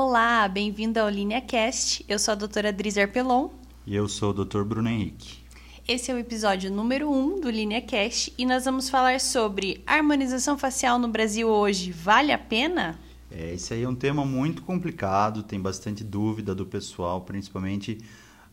Olá, 0.00 0.46
bem-vindo 0.46 1.00
ao 1.00 1.08
LineaCast. 1.08 2.04
Eu 2.08 2.20
sou 2.20 2.30
a 2.30 2.34
doutora 2.36 2.72
Drizer 2.72 3.10
Pelon. 3.10 3.48
E 3.84 3.96
eu 3.96 4.08
sou 4.08 4.30
o 4.30 4.44
Dr. 4.44 4.62
Bruno 4.62 4.88
Henrique. 4.88 5.38
Esse 5.88 6.12
é 6.12 6.14
o 6.14 6.18
episódio 6.18 6.70
número 6.70 7.10
1 7.10 7.18
um 7.18 7.40
do 7.40 7.50
LineaCast 7.50 8.32
e 8.38 8.46
nós 8.46 8.64
vamos 8.64 8.88
falar 8.88 9.18
sobre 9.18 9.82
harmonização 9.84 10.56
facial 10.56 11.00
no 11.00 11.08
Brasil 11.08 11.48
hoje. 11.48 11.90
Vale 11.90 12.30
a 12.30 12.38
pena? 12.38 12.96
É, 13.28 13.54
esse 13.54 13.74
aí 13.74 13.82
é 13.82 13.88
um 13.88 13.94
tema 13.94 14.24
muito 14.24 14.62
complicado, 14.62 15.42
tem 15.42 15.60
bastante 15.60 16.04
dúvida 16.04 16.54
do 16.54 16.64
pessoal, 16.64 17.22
principalmente 17.22 17.98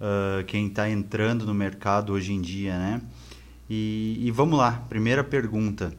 uh, 0.02 0.44
quem 0.46 0.66
está 0.66 0.90
entrando 0.90 1.46
no 1.46 1.54
mercado 1.54 2.14
hoje 2.14 2.34
em 2.34 2.42
dia, 2.42 2.76
né? 2.76 3.02
E, 3.70 4.18
e 4.20 4.32
vamos 4.32 4.58
lá, 4.58 4.84
primeira 4.90 5.24
pergunta. 5.24 5.94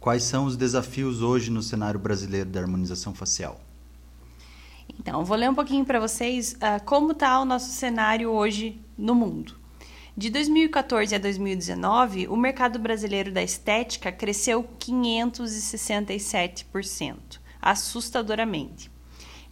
Quais 0.00 0.22
são 0.22 0.46
os 0.46 0.56
desafios 0.56 1.20
hoje 1.20 1.50
no 1.50 1.62
cenário 1.62 2.00
brasileiro 2.00 2.48
da 2.48 2.58
harmonização 2.58 3.14
facial? 3.14 3.60
Então, 4.98 5.22
vou 5.24 5.36
ler 5.36 5.50
um 5.50 5.54
pouquinho 5.54 5.84
para 5.84 6.00
vocês 6.00 6.54
uh, 6.54 6.82
como 6.84 7.12
está 7.12 7.40
o 7.40 7.44
nosso 7.44 7.70
cenário 7.70 8.30
hoje 8.30 8.80
no 8.96 9.14
mundo. 9.14 9.60
De 10.16 10.30
2014 10.30 11.14
a 11.14 11.18
2019, 11.18 12.26
o 12.28 12.36
mercado 12.36 12.78
brasileiro 12.78 13.30
da 13.32 13.42
estética 13.42 14.12
cresceu 14.12 14.68
567%, 14.78 17.16
assustadoramente. 17.62 18.90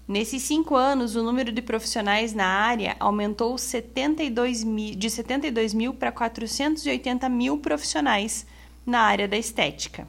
Nesses 0.06 0.42
cinco 0.42 0.74
anos, 0.74 1.16
o 1.16 1.22
número 1.22 1.50
de 1.52 1.62
profissionais 1.62 2.34
na 2.34 2.46
área 2.46 2.96
aumentou 2.98 3.58
72 3.58 4.64
mil, 4.64 4.94
de 4.94 5.10
72 5.10 5.74
mil 5.74 5.92
para 5.92 6.10
480 6.10 7.28
mil 7.28 7.58
profissionais 7.58 8.46
na 8.86 9.00
área 9.00 9.28
da 9.28 9.36
estética. 9.36 10.08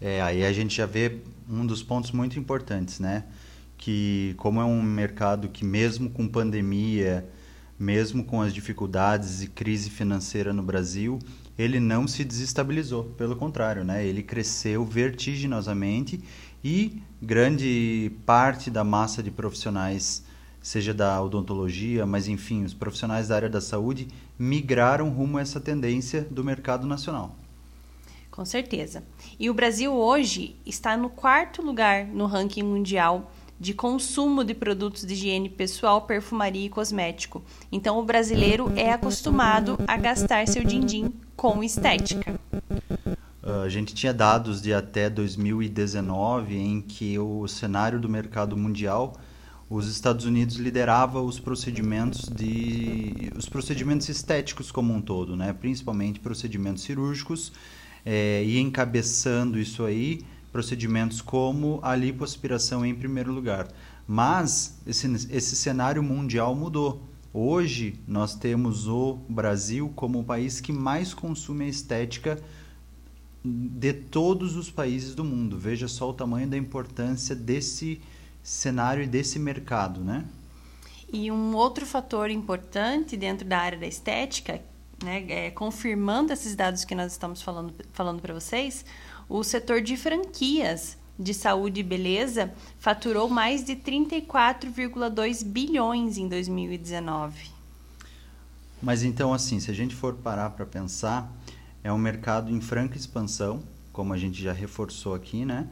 É, 0.00 0.20
aí 0.20 0.44
a 0.44 0.52
gente 0.52 0.76
já 0.76 0.84
vê 0.84 1.20
um 1.48 1.64
dos 1.66 1.82
pontos 1.82 2.10
muito 2.10 2.38
importantes, 2.38 3.00
né? 3.00 3.24
Que 3.82 4.32
como 4.38 4.60
é 4.60 4.64
um 4.64 4.80
mercado 4.80 5.48
que 5.48 5.64
mesmo 5.64 6.08
com 6.08 6.28
pandemia, 6.28 7.28
mesmo 7.76 8.22
com 8.22 8.40
as 8.40 8.54
dificuldades 8.54 9.42
e 9.42 9.48
crise 9.48 9.90
financeira 9.90 10.52
no 10.52 10.62
Brasil, 10.62 11.18
ele 11.58 11.80
não 11.80 12.06
se 12.06 12.22
desestabilizou, 12.22 13.02
pelo 13.18 13.34
contrário, 13.34 13.82
né? 13.82 14.06
Ele 14.06 14.22
cresceu 14.22 14.84
vertiginosamente 14.84 16.22
e 16.62 17.02
grande 17.20 18.12
parte 18.24 18.70
da 18.70 18.84
massa 18.84 19.20
de 19.20 19.32
profissionais, 19.32 20.24
seja 20.62 20.94
da 20.94 21.20
odontologia, 21.20 22.06
mas 22.06 22.28
enfim, 22.28 22.62
os 22.62 22.72
profissionais 22.72 23.26
da 23.26 23.34
área 23.34 23.50
da 23.50 23.60
saúde 23.60 24.06
migraram 24.38 25.08
rumo 25.08 25.38
a 25.38 25.40
essa 25.40 25.60
tendência 25.60 26.24
do 26.30 26.44
mercado 26.44 26.86
nacional. 26.86 27.34
Com 28.30 28.44
certeza. 28.44 29.02
E 29.40 29.50
o 29.50 29.54
Brasil 29.54 29.92
hoje 29.92 30.54
está 30.64 30.96
no 30.96 31.10
quarto 31.10 31.60
lugar 31.60 32.06
no 32.06 32.26
ranking 32.26 32.62
mundial 32.62 33.30
de 33.62 33.72
consumo 33.72 34.42
de 34.42 34.54
produtos 34.54 35.06
de 35.06 35.14
higiene 35.14 35.48
pessoal, 35.48 36.02
perfumaria 36.02 36.66
e 36.66 36.68
cosmético. 36.68 37.44
Então, 37.70 37.96
o 37.96 38.02
brasileiro 38.02 38.72
é 38.74 38.90
acostumado 38.90 39.78
a 39.86 39.96
gastar 39.96 40.48
seu 40.48 40.64
din-din 40.64 41.12
com 41.36 41.62
estética. 41.62 42.34
Uh, 43.40 43.62
a 43.64 43.68
gente 43.68 43.94
tinha 43.94 44.12
dados 44.12 44.60
de 44.60 44.74
até 44.74 45.08
2019 45.08 46.56
em 46.56 46.80
que 46.80 47.16
o 47.20 47.46
cenário 47.46 48.00
do 48.00 48.08
mercado 48.08 48.56
mundial 48.56 49.14
os 49.70 49.88
Estados 49.88 50.24
Unidos 50.24 50.56
liderava 50.56 51.22
os 51.22 51.38
procedimentos 51.38 52.28
de 52.28 53.30
os 53.36 53.48
procedimentos 53.48 54.08
estéticos 54.08 54.72
como 54.72 54.92
um 54.92 55.00
todo, 55.00 55.36
né? 55.36 55.52
Principalmente 55.52 56.18
procedimentos 56.18 56.82
cirúrgicos 56.82 57.52
é, 58.04 58.42
e 58.44 58.58
encabeçando 58.58 59.56
isso 59.56 59.84
aí 59.84 60.20
procedimentos 60.52 61.20
como 61.20 61.80
a 61.82 61.96
lipoaspiração 61.96 62.84
em 62.84 62.94
primeiro 62.94 63.32
lugar. 63.32 63.68
Mas 64.06 64.78
esse, 64.86 65.06
esse 65.30 65.56
cenário 65.56 66.02
mundial 66.02 66.54
mudou. 66.54 67.02
Hoje 67.32 67.98
nós 68.06 68.34
temos 68.34 68.86
o 68.86 69.14
Brasil 69.28 69.90
como 69.96 70.20
o 70.20 70.24
país 70.24 70.60
que 70.60 70.72
mais 70.72 71.14
consome 71.14 71.64
a 71.64 71.68
estética 71.68 72.38
de 73.42 73.92
todos 73.92 74.54
os 74.54 74.70
países 74.70 75.14
do 75.14 75.24
mundo. 75.24 75.58
Veja 75.58 75.88
só 75.88 76.10
o 76.10 76.12
tamanho 76.12 76.46
da 76.46 76.58
importância 76.58 77.34
desse 77.34 78.02
cenário 78.42 79.02
e 79.02 79.06
desse 79.06 79.38
mercado, 79.38 80.00
né? 80.02 80.24
E 81.12 81.30
um 81.30 81.54
outro 81.54 81.86
fator 81.86 82.30
importante 82.30 83.16
dentro 83.16 83.46
da 83.46 83.58
área 83.58 83.78
da 83.78 83.86
estética, 83.86 84.62
né, 85.02 85.24
é, 85.28 85.50
confirmando 85.50 86.32
esses 86.32 86.54
dados 86.54 86.84
que 86.84 86.94
nós 86.94 87.12
estamos 87.12 87.42
falando, 87.42 87.74
falando 87.92 88.20
para 88.22 88.32
vocês, 88.32 88.84
o 89.32 89.42
setor 89.42 89.80
de 89.80 89.96
franquias 89.96 90.98
de 91.18 91.32
saúde 91.32 91.80
e 91.80 91.82
beleza 91.82 92.52
faturou 92.78 93.30
mais 93.30 93.64
de 93.64 93.74
34,2 93.74 95.42
bilhões 95.42 96.18
em 96.18 96.28
2019. 96.28 97.50
Mas 98.82 99.02
então, 99.02 99.32
assim, 99.32 99.58
se 99.58 99.70
a 99.70 99.74
gente 99.74 99.94
for 99.94 100.14
parar 100.16 100.50
para 100.50 100.66
pensar, 100.66 101.32
é 101.82 101.90
um 101.90 101.96
mercado 101.96 102.50
em 102.50 102.60
franca 102.60 102.98
expansão, 102.98 103.62
como 103.90 104.12
a 104.12 104.18
gente 104.18 104.42
já 104.42 104.52
reforçou 104.52 105.14
aqui, 105.14 105.46
né? 105.46 105.66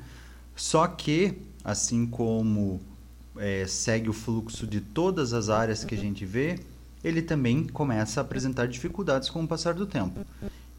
Só 0.57 0.87
que, 0.87 1.37
assim 1.63 2.07
como 2.07 2.81
é, 3.37 3.67
segue 3.67 4.09
o 4.09 4.15
fluxo 4.15 4.67
de 4.67 4.81
todas 4.81 5.35
as 5.35 5.51
áreas 5.51 5.85
que 5.85 5.95
a 5.95 5.99
gente 5.99 6.25
vê, 6.25 6.59
ele 7.05 7.21
também 7.21 7.67
começa 7.67 8.21
a 8.21 8.23
apresentar 8.23 8.69
dificuldades 8.69 9.29
com 9.29 9.43
o 9.43 9.49
passar 9.49 9.75
do 9.75 9.87
tempo. 9.87 10.25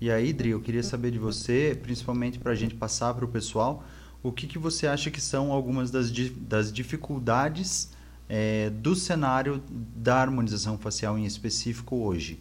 E 0.01 0.09
aí, 0.09 0.33
Dri, 0.33 0.49
eu 0.49 0.59
queria 0.59 0.81
saber 0.81 1.11
de 1.11 1.19
você, 1.19 1.77
principalmente 1.79 2.39
para 2.39 2.53
a 2.53 2.55
gente 2.55 2.73
passar 2.73 3.13
para 3.13 3.23
o 3.23 3.27
pessoal, 3.27 3.83
o 4.23 4.31
que, 4.31 4.47
que 4.47 4.57
você 4.57 4.87
acha 4.87 5.11
que 5.11 5.21
são 5.21 5.51
algumas 5.51 5.91
das, 5.91 6.11
das 6.11 6.73
dificuldades 6.73 7.91
é, 8.27 8.71
do 8.71 8.95
cenário 8.95 9.61
da 9.69 10.15
harmonização 10.19 10.75
facial 10.75 11.19
em 11.19 11.25
específico 11.25 11.97
hoje? 11.97 12.39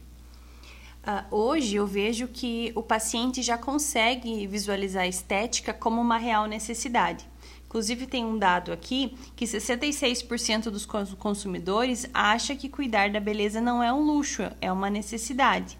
Uh, 1.02 1.34
hoje 1.34 1.76
eu 1.76 1.86
vejo 1.86 2.28
que 2.28 2.72
o 2.74 2.82
paciente 2.82 3.42
já 3.42 3.58
consegue 3.58 4.46
visualizar 4.46 5.02
a 5.02 5.08
estética 5.08 5.74
como 5.74 6.00
uma 6.00 6.16
real 6.16 6.46
necessidade. 6.46 7.28
Inclusive, 7.66 8.06
tem 8.06 8.24
um 8.24 8.38
dado 8.38 8.72
aqui 8.72 9.14
que 9.36 9.44
66% 9.44 10.70
dos 10.70 10.86
consumidores 10.86 12.08
acha 12.14 12.56
que 12.56 12.70
cuidar 12.70 13.10
da 13.10 13.20
beleza 13.20 13.60
não 13.60 13.82
é 13.82 13.92
um 13.92 14.02
luxo, 14.02 14.42
é 14.62 14.72
uma 14.72 14.88
necessidade. 14.88 15.78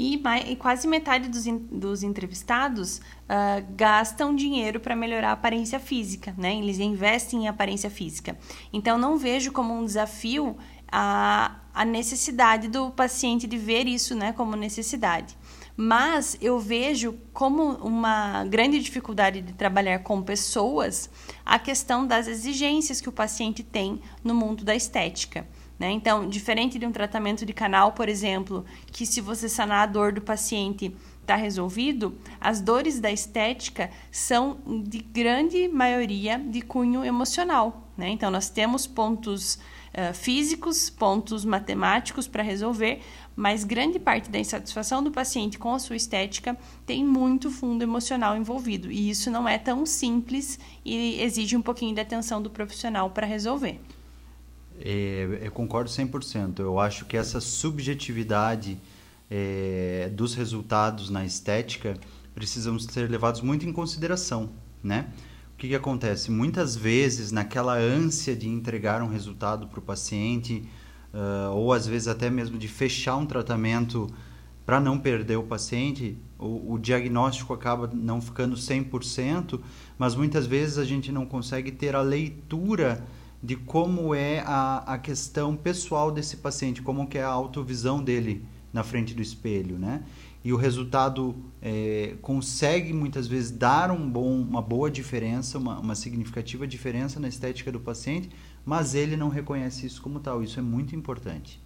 E, 0.00 0.16
mais, 0.16 0.48
e 0.48 0.54
quase 0.54 0.86
metade 0.86 1.28
dos, 1.28 1.44
in, 1.44 1.58
dos 1.58 2.04
entrevistados 2.04 2.98
uh, 2.98 3.66
gastam 3.76 4.32
dinheiro 4.32 4.78
para 4.78 4.94
melhorar 4.94 5.30
a 5.30 5.32
aparência 5.32 5.80
física, 5.80 6.32
né? 6.38 6.56
Eles 6.56 6.78
investem 6.78 7.42
em 7.42 7.48
aparência 7.48 7.90
física. 7.90 8.38
Então, 8.72 8.96
não 8.96 9.18
vejo 9.18 9.50
como 9.50 9.74
um 9.74 9.84
desafio 9.84 10.56
a, 10.86 11.56
a 11.74 11.84
necessidade 11.84 12.68
do 12.68 12.92
paciente 12.92 13.48
de 13.48 13.58
ver 13.58 13.88
isso 13.88 14.14
né, 14.14 14.32
como 14.32 14.54
necessidade. 14.54 15.36
Mas 15.76 16.36
eu 16.40 16.60
vejo 16.60 17.18
como 17.32 17.62
uma 17.78 18.44
grande 18.44 18.78
dificuldade 18.78 19.40
de 19.40 19.52
trabalhar 19.52 19.98
com 20.00 20.22
pessoas 20.22 21.10
a 21.44 21.58
questão 21.58 22.06
das 22.06 22.28
exigências 22.28 23.00
que 23.00 23.08
o 23.08 23.12
paciente 23.12 23.64
tem 23.64 24.00
no 24.22 24.34
mundo 24.34 24.64
da 24.64 24.76
estética. 24.76 25.44
Né? 25.78 25.90
Então, 25.92 26.28
diferente 26.28 26.78
de 26.78 26.86
um 26.86 26.92
tratamento 26.92 27.46
de 27.46 27.52
canal, 27.52 27.92
por 27.92 28.08
exemplo, 28.08 28.64
que 28.90 29.06
se 29.06 29.20
você 29.20 29.48
sanar 29.48 29.84
a 29.84 29.86
dor 29.86 30.12
do 30.12 30.20
paciente 30.20 30.94
está 31.20 31.36
resolvido, 31.36 32.18
as 32.40 32.60
dores 32.60 32.98
da 32.98 33.12
estética 33.12 33.90
são 34.10 34.58
de 34.84 34.98
grande 34.98 35.68
maioria 35.68 36.38
de 36.38 36.62
cunho 36.62 37.04
emocional. 37.04 37.90
Né? 37.96 38.08
Então, 38.08 38.30
nós 38.30 38.48
temos 38.48 38.86
pontos 38.86 39.54
uh, 39.54 40.14
físicos, 40.14 40.88
pontos 40.88 41.44
matemáticos 41.44 42.26
para 42.26 42.42
resolver, 42.42 43.02
mas 43.36 43.62
grande 43.62 44.00
parte 44.00 44.30
da 44.30 44.38
insatisfação 44.38 45.02
do 45.02 45.12
paciente 45.12 45.58
com 45.58 45.72
a 45.74 45.78
sua 45.78 45.96
estética 45.96 46.56
tem 46.84 47.04
muito 47.04 47.50
fundo 47.50 47.82
emocional 47.82 48.36
envolvido. 48.36 48.90
E 48.90 49.10
isso 49.10 49.30
não 49.30 49.46
é 49.48 49.58
tão 49.58 49.84
simples 49.86 50.58
e 50.84 51.20
exige 51.20 51.56
um 51.56 51.62
pouquinho 51.62 51.94
de 51.94 52.00
atenção 52.00 52.42
do 52.42 52.50
profissional 52.50 53.10
para 53.10 53.26
resolver. 53.26 53.80
É, 54.80 55.40
eu 55.42 55.50
concordo 55.50 55.90
100%. 55.90 56.60
Eu 56.60 56.78
acho 56.78 57.04
que 57.04 57.16
essa 57.16 57.40
subjetividade 57.40 58.78
é, 59.30 60.10
dos 60.14 60.34
resultados 60.34 61.10
na 61.10 61.24
estética 61.24 61.94
precisam 62.34 62.78
ser 62.78 63.10
levados 63.10 63.40
muito 63.40 63.66
em 63.66 63.72
consideração, 63.72 64.50
né? 64.82 65.12
O 65.54 65.58
que, 65.58 65.68
que 65.68 65.74
acontece? 65.74 66.30
Muitas 66.30 66.76
vezes, 66.76 67.32
naquela 67.32 67.76
ânsia 67.76 68.36
de 68.36 68.48
entregar 68.48 69.02
um 69.02 69.08
resultado 69.08 69.66
para 69.66 69.80
o 69.80 69.82
paciente, 69.82 70.62
uh, 71.12 71.52
ou 71.52 71.72
às 71.72 71.84
vezes 71.84 72.06
até 72.06 72.30
mesmo 72.30 72.56
de 72.56 72.68
fechar 72.68 73.16
um 73.16 73.26
tratamento 73.26 74.08
para 74.64 74.78
não 74.78 74.98
perder 74.98 75.36
o 75.36 75.42
paciente, 75.42 76.16
o, 76.38 76.74
o, 76.74 76.78
diagnóstico 76.78 77.52
acaba 77.52 77.90
não 77.92 78.20
ficando 78.20 78.54
100%, 78.54 79.58
mas 79.98 80.14
muitas 80.14 80.46
vezes 80.46 80.78
a 80.78 80.84
gente 80.84 81.10
não 81.10 81.26
consegue 81.26 81.72
ter 81.72 81.96
a 81.96 82.02
leitura 82.02 83.04
de 83.42 83.56
como 83.56 84.14
é 84.14 84.40
a, 84.40 84.78
a 84.94 84.98
questão 84.98 85.56
pessoal 85.56 86.10
desse 86.10 86.38
paciente, 86.38 86.82
como 86.82 87.06
que 87.06 87.18
é 87.18 87.22
a 87.22 87.28
autovisão 87.28 88.02
dele 88.02 88.44
na 88.72 88.82
frente 88.82 89.14
do 89.14 89.22
espelho, 89.22 89.78
né? 89.78 90.02
e 90.44 90.52
o 90.52 90.56
resultado 90.56 91.36
é, 91.60 92.16
consegue 92.22 92.92
muitas 92.92 93.26
vezes 93.26 93.50
dar 93.50 93.90
um 93.90 94.08
bom, 94.08 94.40
uma 94.40 94.62
boa 94.62 94.90
diferença, 94.90 95.58
uma, 95.58 95.78
uma 95.78 95.94
significativa 95.94 96.66
diferença 96.66 97.18
na 97.18 97.28
estética 97.28 97.72
do 97.72 97.80
paciente, 97.80 98.30
mas 98.64 98.94
ele 98.94 99.16
não 99.16 99.28
reconhece 99.28 99.86
isso 99.86 100.00
como 100.00 100.20
tal. 100.20 100.42
Isso 100.42 100.58
é 100.58 100.62
muito 100.62 100.94
importante. 100.94 101.60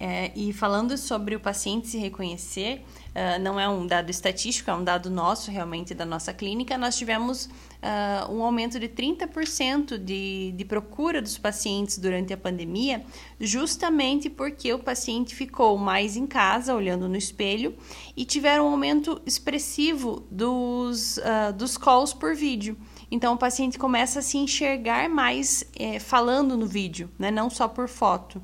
É, 0.00 0.30
e 0.36 0.52
falando 0.52 0.96
sobre 0.96 1.34
o 1.34 1.40
paciente 1.40 1.88
se 1.88 1.98
reconhecer, 1.98 2.84
uh, 3.08 3.42
não 3.42 3.58
é 3.58 3.68
um 3.68 3.84
dado 3.84 4.10
estatístico, 4.10 4.70
é 4.70 4.74
um 4.74 4.84
dado 4.84 5.10
nosso, 5.10 5.50
realmente, 5.50 5.92
da 5.92 6.04
nossa 6.04 6.32
clínica. 6.32 6.78
Nós 6.78 6.96
tivemos 6.96 7.46
uh, 7.46 8.32
um 8.32 8.44
aumento 8.44 8.78
de 8.78 8.88
30% 8.88 9.98
de, 9.98 10.52
de 10.52 10.64
procura 10.64 11.20
dos 11.20 11.36
pacientes 11.36 11.98
durante 11.98 12.32
a 12.32 12.36
pandemia, 12.36 13.04
justamente 13.40 14.30
porque 14.30 14.72
o 14.72 14.78
paciente 14.78 15.34
ficou 15.34 15.76
mais 15.76 16.16
em 16.16 16.28
casa, 16.28 16.76
olhando 16.76 17.08
no 17.08 17.16
espelho, 17.16 17.74
e 18.16 18.24
tiveram 18.24 18.68
um 18.68 18.70
aumento 18.70 19.20
expressivo 19.26 20.24
dos, 20.30 21.16
uh, 21.16 21.52
dos 21.52 21.76
calls 21.76 22.14
por 22.14 22.36
vídeo. 22.36 22.76
Então, 23.10 23.34
o 23.34 23.38
paciente 23.38 23.78
começa 23.78 24.18
a 24.18 24.22
se 24.22 24.36
enxergar 24.36 25.08
mais 25.08 25.64
falando 26.02 26.58
no 26.58 26.66
vídeo, 26.66 27.10
né? 27.18 27.30
não 27.30 27.48
só 27.48 27.66
por 27.66 27.88
foto. 27.88 28.42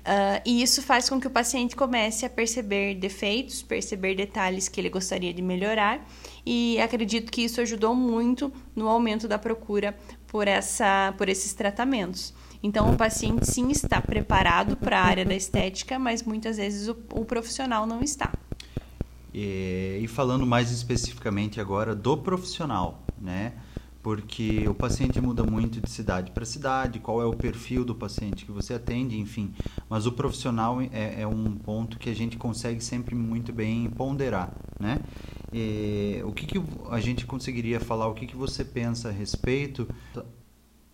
Uh, 0.00 0.40
e 0.46 0.62
isso 0.62 0.80
faz 0.82 1.08
com 1.08 1.20
que 1.20 1.26
o 1.26 1.30
paciente 1.30 1.76
comece 1.76 2.24
a 2.24 2.30
perceber 2.30 2.94
defeitos, 2.94 3.62
perceber 3.62 4.14
detalhes 4.14 4.68
que 4.68 4.80
ele 4.80 4.88
gostaria 4.88 5.32
de 5.32 5.42
melhorar, 5.42 6.06
e 6.44 6.80
acredito 6.80 7.30
que 7.30 7.42
isso 7.42 7.60
ajudou 7.60 7.94
muito 7.94 8.52
no 8.74 8.88
aumento 8.88 9.28
da 9.28 9.38
procura 9.38 9.96
por, 10.26 10.48
essa, 10.48 11.14
por 11.18 11.28
esses 11.28 11.52
tratamentos. 11.52 12.32
Então, 12.62 12.90
o 12.90 12.96
paciente 12.96 13.46
sim 13.46 13.70
está 13.70 14.00
preparado 14.00 14.76
para 14.76 14.98
a 14.98 15.04
área 15.04 15.24
da 15.24 15.34
estética, 15.34 15.98
mas 15.98 16.22
muitas 16.22 16.56
vezes 16.56 16.88
o, 16.88 16.96
o 17.12 17.24
profissional 17.24 17.86
não 17.86 18.02
está. 18.02 18.32
E, 19.32 20.00
e 20.02 20.08
falando 20.08 20.46
mais 20.46 20.70
especificamente 20.70 21.60
agora 21.60 21.94
do 21.94 22.16
profissional, 22.16 23.02
né? 23.20 23.52
Porque 24.02 24.66
o 24.66 24.74
paciente 24.74 25.20
muda 25.20 25.44
muito 25.44 25.80
de 25.80 25.90
cidade 25.90 26.30
para 26.30 26.44
cidade, 26.44 26.98
qual 26.98 27.20
é 27.20 27.24
o 27.26 27.34
perfil 27.34 27.84
do 27.84 27.94
paciente 27.94 28.46
que 28.46 28.52
você 28.52 28.74
atende, 28.74 29.18
enfim. 29.18 29.52
Mas 29.88 30.06
o 30.06 30.12
profissional 30.12 30.80
é, 30.80 31.20
é 31.20 31.26
um 31.26 31.54
ponto 31.56 31.98
que 31.98 32.08
a 32.08 32.14
gente 32.14 32.38
consegue 32.38 32.82
sempre 32.82 33.14
muito 33.14 33.52
bem 33.52 33.90
ponderar, 33.90 34.54
né? 34.78 35.00
E, 35.52 36.22
o 36.24 36.32
que, 36.32 36.46
que 36.46 36.62
a 36.90 37.00
gente 37.00 37.26
conseguiria 37.26 37.78
falar, 37.78 38.08
o 38.08 38.14
que, 38.14 38.26
que 38.26 38.36
você 38.36 38.64
pensa 38.64 39.08
a 39.08 39.12
respeito 39.12 39.86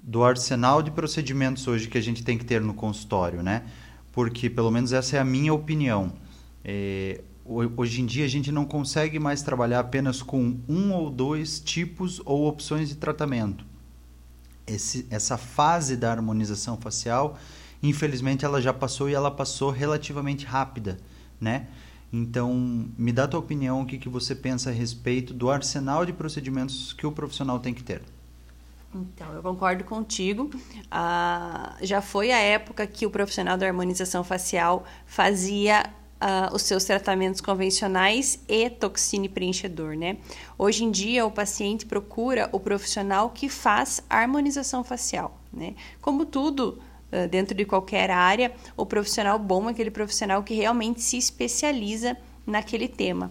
do 0.03 0.25
arsenal 0.25 0.83
de 0.83 0.91
procedimentos 0.91 1.67
hoje 1.69 1.89
que 1.89 1.99
a 1.99 2.03
gente 2.03 2.25
tem 2.25 2.37
que 2.37 2.45
ter 2.45 2.61
no 2.61 2.75
consultório, 2.75 3.43
né? 3.43 3.67
Porque, 4.11 4.51
pelo 4.51 4.71
menos 4.71 4.93
essa 4.93 5.17
é 5.17 5.21
a 5.21 5.25
minha 5.25 5.55
opinião. 5.55 6.13
É, 6.65 7.21
hoje 7.49 8.03
em 8.03 8.07
dia 8.07 8.25
a 8.25 8.29
gente 8.29 8.51
não 8.51 8.65
consegue 8.65 9.19
mais 9.19 9.43
trabalhar 9.43 9.81
apenas 9.81 10.23
com 10.23 10.59
um 10.69 10.93
ou 10.93 11.11
dois 11.11 11.61
tipos 11.61 12.21
ou 12.25 12.47
opções 12.47 12.89
de 12.89 12.97
tratamento. 12.97 13.65
Esse, 14.67 15.07
essa 15.11 15.37
fase 15.37 15.97
da 15.97 16.11
harmonização 16.11 16.77
facial, 16.77 17.39
infelizmente, 17.83 18.45
ela 18.45 18.61
já 18.61 18.73
passou 18.73 19.09
e 19.09 19.15
ela 19.15 19.31
passou 19.31 19.71
relativamente 19.71 20.45
rápida, 20.45 20.99
né? 21.41 21.69
Então, 22.13 22.55
me 22.97 23.13
dá 23.13 23.25
a 23.25 23.29
tua 23.29 23.41
opinião, 23.41 23.83
o 23.83 23.87
que, 23.87 23.99
que 23.99 24.09
você 24.09 24.35
pensa 24.35 24.71
a 24.71 24.73
respeito 24.73 25.35
do 25.35 25.51
arsenal 25.51 26.05
de 26.07 26.13
procedimentos 26.13 26.93
que 26.93 27.07
o 27.07 27.13
profissional 27.13 27.59
tem 27.59 27.75
que 27.75 27.83
ter. 27.83 28.03
Então, 28.95 29.33
eu 29.35 29.43
concordo 29.43 29.85
contigo. 29.85 30.51
Ah, 30.91 31.77
já 31.83 32.01
foi 32.01 32.33
a 32.33 32.39
época 32.39 32.87
que 32.87 33.05
o 33.05 33.11
profissional 33.11 33.59
da 33.59 33.67
harmonização 33.67 34.25
facial 34.25 34.85
fazia 35.05 35.93
uh, 36.21 36.55
os 36.55 36.63
seus 36.63 36.85
tratamentos 36.85 37.41
convencionais 37.41 38.39
e 38.49 38.69
toxine 38.71 39.29
preenchedor, 39.29 39.97
né? 39.97 40.17
Hoje 40.59 40.85
em 40.85 40.91
dia, 40.91 41.27
o 41.27 41.31
paciente 41.31 41.87
procura 41.87 42.49
o 42.53 42.61
profissional 42.61 43.31
que 43.31 43.49
faz 43.49 44.03
harmonização 44.09 44.83
facial, 44.83 45.39
né? 45.53 45.75
Como 46.01 46.25
tudo, 46.25 46.79
uh, 47.13 47.29
dentro 47.29 47.55
de 47.55 47.65
qualquer 47.65 48.11
área, 48.11 48.53
o 48.77 48.87
profissional 48.87 49.39
bom 49.39 49.69
é 49.69 49.73
aquele 49.73 49.91
profissional 49.91 50.43
que 50.43 50.55
realmente 50.55 51.01
se 51.01 51.17
especializa 51.17 52.17
naquele 52.47 52.89
tema. 52.89 53.31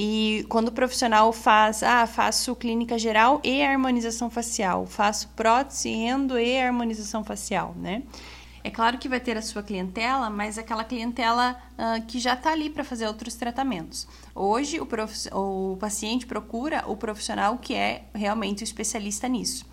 E 0.00 0.46
quando 0.48 0.68
o 0.68 0.72
profissional 0.72 1.32
faz, 1.32 1.82
ah, 1.82 2.06
faço 2.06 2.54
clínica 2.54 2.96
geral 2.96 3.40
e 3.42 3.62
harmonização 3.62 4.30
facial, 4.30 4.86
faço 4.86 5.28
prótese, 5.34 5.88
endo 5.88 6.38
e 6.38 6.56
harmonização 6.56 7.24
facial, 7.24 7.74
né? 7.76 8.02
É 8.62 8.70
claro 8.70 8.98
que 8.98 9.08
vai 9.08 9.20
ter 9.20 9.36
a 9.36 9.42
sua 9.42 9.62
clientela, 9.62 10.28
mas 10.28 10.58
aquela 10.58 10.84
clientela 10.84 11.56
uh, 11.72 12.04
que 12.06 12.18
já 12.18 12.34
está 12.34 12.52
ali 12.52 12.68
para 12.68 12.84
fazer 12.84 13.06
outros 13.06 13.34
tratamentos. 13.34 14.06
Hoje, 14.34 14.80
o, 14.80 14.88
o 15.32 15.76
paciente 15.76 16.26
procura 16.26 16.84
o 16.86 16.96
profissional 16.96 17.58
que 17.58 17.74
é 17.74 18.04
realmente 18.14 18.62
o 18.62 18.64
especialista 18.64 19.28
nisso. 19.28 19.66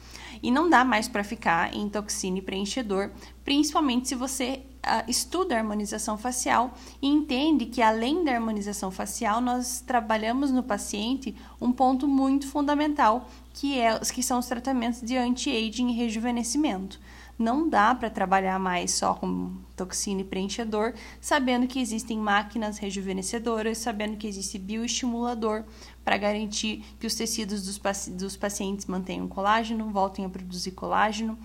E 0.43 0.51
não 0.51 0.69
dá 0.69 0.83
mais 0.83 1.07
para 1.07 1.23
ficar 1.23 1.73
em 1.73 1.89
toxina 1.89 2.37
e 2.37 2.41
preenchedor, 2.41 3.09
principalmente 3.43 4.07
se 4.07 4.15
você 4.15 4.61
uh, 4.85 5.09
estuda 5.09 5.55
a 5.55 5.57
harmonização 5.57 6.17
facial 6.17 6.73
e 7.01 7.07
entende 7.07 7.65
que 7.65 7.81
além 7.81 8.23
da 8.23 8.33
harmonização 8.33 8.91
facial, 8.91 9.41
nós 9.41 9.81
trabalhamos 9.81 10.51
no 10.51 10.61
paciente 10.61 11.35
um 11.59 11.71
ponto 11.71 12.07
muito 12.07 12.47
fundamental, 12.47 13.27
que, 13.53 13.79
é, 13.79 13.97
que 13.99 14.21
são 14.21 14.39
os 14.39 14.45
tratamentos 14.45 15.01
de 15.01 15.17
anti-aging 15.17 15.89
e 15.89 15.93
rejuvenescimento. 15.93 16.99
Não 17.37 17.67
dá 17.69 17.93
para 17.93 18.09
trabalhar 18.09 18.57
mais 18.57 18.91
só 18.91 19.13
com 19.13 19.53
toxina 19.75 20.21
e 20.21 20.23
preenchedor, 20.23 20.93
sabendo 21.19 21.67
que 21.67 21.79
existem 21.79 22.17
máquinas 22.17 22.77
rejuvenescedoras, 22.77 23.77
sabendo 23.77 24.15
que 24.15 24.25
existe 24.25 24.57
bioestimulador 24.57 25.65
para 26.03 26.17
garantir 26.17 26.83
que 26.97 27.05
os 27.05 27.13
tecidos 27.13 27.65
dos, 27.65 27.77
paci 27.77 28.09
dos 28.11 28.37
pacientes 28.37 28.85
mantenham 28.85 29.27
colágeno, 29.27 29.91
voltem 29.91 30.23
a 30.23 30.29
produzir 30.29 30.71
colágeno. 30.71 31.37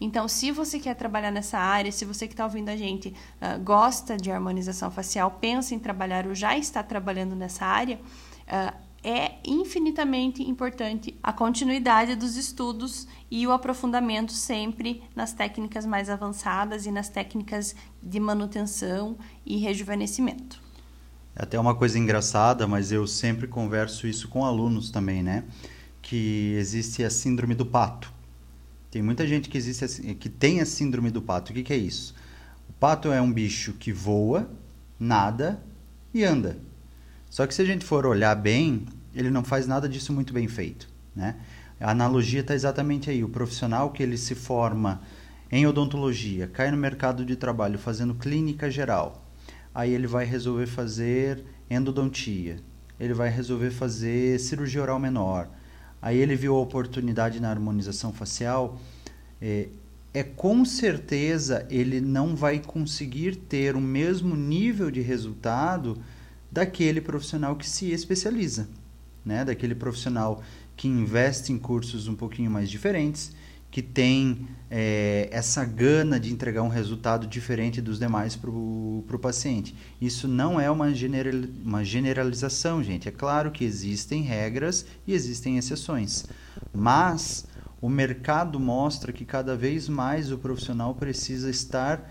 Então, 0.00 0.28
se 0.28 0.52
você 0.52 0.78
quer 0.78 0.94
trabalhar 0.94 1.30
nessa 1.30 1.58
área, 1.58 1.90
se 1.90 2.04
você 2.04 2.26
que 2.26 2.34
está 2.34 2.44
ouvindo 2.44 2.68
a 2.68 2.76
gente 2.76 3.08
uh, 3.08 3.58
gosta 3.64 4.16
de 4.16 4.30
harmonização 4.30 4.90
facial, 4.90 5.38
pensa 5.40 5.74
em 5.74 5.78
trabalhar 5.78 6.26
ou 6.26 6.34
já 6.34 6.56
está 6.56 6.82
trabalhando 6.82 7.34
nessa 7.34 7.64
área, 7.64 7.98
uh, 8.46 8.87
é 9.02 9.36
infinitamente 9.44 10.42
importante 10.42 11.16
a 11.22 11.32
continuidade 11.32 12.16
dos 12.16 12.36
estudos 12.36 13.06
e 13.30 13.46
o 13.46 13.52
aprofundamento 13.52 14.32
sempre 14.32 15.02
nas 15.14 15.32
técnicas 15.32 15.86
mais 15.86 16.10
avançadas 16.10 16.86
e 16.86 16.90
nas 16.90 17.08
técnicas 17.08 17.74
de 18.02 18.18
manutenção 18.18 19.16
e 19.46 19.56
rejuvenescimento. 19.58 20.60
É 21.36 21.44
até 21.44 21.58
uma 21.58 21.74
coisa 21.74 21.98
engraçada, 21.98 22.66
mas 22.66 22.90
eu 22.90 23.06
sempre 23.06 23.46
converso 23.46 24.06
isso 24.06 24.28
com 24.28 24.44
alunos 24.44 24.90
também, 24.90 25.22
né? 25.22 25.44
Que 26.02 26.54
existe 26.58 27.04
a 27.04 27.10
síndrome 27.10 27.54
do 27.54 27.64
pato. 27.64 28.12
Tem 28.90 29.02
muita 29.02 29.26
gente 29.26 29.48
que 29.48 29.56
existe 29.56 30.14
que 30.14 30.28
tem 30.28 30.60
a 30.60 30.66
síndrome 30.66 31.10
do 31.10 31.22
pato. 31.22 31.52
O 31.52 31.54
que, 31.54 31.62
que 31.62 31.72
é 31.72 31.76
isso? 31.76 32.14
O 32.68 32.72
pato 32.72 33.12
é 33.12 33.20
um 33.20 33.32
bicho 33.32 33.74
que 33.74 33.92
voa, 33.92 34.50
nada 34.98 35.62
e 36.12 36.24
anda. 36.24 36.58
Só 37.30 37.46
que 37.46 37.54
se 37.54 37.62
a 37.62 37.64
gente 37.64 37.84
for 37.84 38.06
olhar 38.06 38.34
bem, 38.34 38.86
ele 39.14 39.30
não 39.30 39.44
faz 39.44 39.66
nada 39.66 39.88
disso 39.88 40.12
muito 40.12 40.32
bem 40.32 40.48
feito, 40.48 40.88
né? 41.14 41.36
A 41.80 41.92
analogia 41.92 42.40
está 42.40 42.54
exatamente 42.54 43.08
aí. 43.08 43.22
O 43.22 43.28
profissional 43.28 43.90
que 43.90 44.02
ele 44.02 44.16
se 44.16 44.34
forma 44.34 45.00
em 45.50 45.66
odontologia, 45.66 46.46
cai 46.46 46.70
no 46.70 46.76
mercado 46.76 47.24
de 47.24 47.34
trabalho 47.36 47.78
fazendo 47.78 48.14
clínica 48.14 48.70
geral, 48.70 49.24
aí 49.74 49.92
ele 49.92 50.06
vai 50.06 50.24
resolver 50.24 50.66
fazer 50.66 51.42
endodontia, 51.70 52.58
ele 53.00 53.14
vai 53.14 53.30
resolver 53.30 53.70
fazer 53.70 54.38
cirurgia 54.40 54.82
oral 54.82 54.98
menor, 54.98 55.48
aí 56.02 56.18
ele 56.18 56.36
viu 56.36 56.54
a 56.54 56.60
oportunidade 56.60 57.40
na 57.40 57.48
harmonização 57.48 58.12
facial, 58.12 58.78
é, 59.40 59.68
é 60.12 60.22
com 60.22 60.64
certeza 60.64 61.66
ele 61.70 62.00
não 62.00 62.36
vai 62.36 62.58
conseguir 62.58 63.36
ter 63.36 63.74
o 63.74 63.80
mesmo 63.80 64.36
nível 64.36 64.90
de 64.90 65.00
resultado 65.00 65.98
daquele 66.50 67.00
profissional 67.00 67.56
que 67.56 67.68
se 67.68 67.90
especializa, 67.90 68.68
né? 69.24 69.44
daquele 69.44 69.74
profissional 69.74 70.42
que 70.76 70.88
investe 70.88 71.52
em 71.52 71.58
cursos 71.58 72.08
um 72.08 72.14
pouquinho 72.14 72.50
mais 72.50 72.70
diferentes, 72.70 73.32
que 73.70 73.82
tem 73.82 74.48
é, 74.70 75.28
essa 75.30 75.64
gana 75.64 76.18
de 76.18 76.32
entregar 76.32 76.62
um 76.62 76.68
resultado 76.68 77.26
diferente 77.26 77.82
dos 77.82 77.98
demais 77.98 78.34
para 78.34 78.48
o 78.48 79.18
paciente. 79.20 79.74
Isso 80.00 80.26
não 80.26 80.58
é 80.58 80.70
uma, 80.70 80.94
general, 80.94 81.34
uma 81.62 81.84
generalização, 81.84 82.82
gente. 82.82 83.08
É 83.08 83.12
claro 83.12 83.50
que 83.50 83.64
existem 83.64 84.22
regras 84.22 84.86
e 85.06 85.12
existem 85.12 85.58
exceções, 85.58 86.24
mas 86.72 87.46
o 87.80 87.88
mercado 87.88 88.58
mostra 88.58 89.12
que 89.12 89.24
cada 89.24 89.54
vez 89.56 89.88
mais 89.88 90.32
o 90.32 90.38
profissional 90.38 90.94
precisa 90.94 91.50
estar 91.50 92.10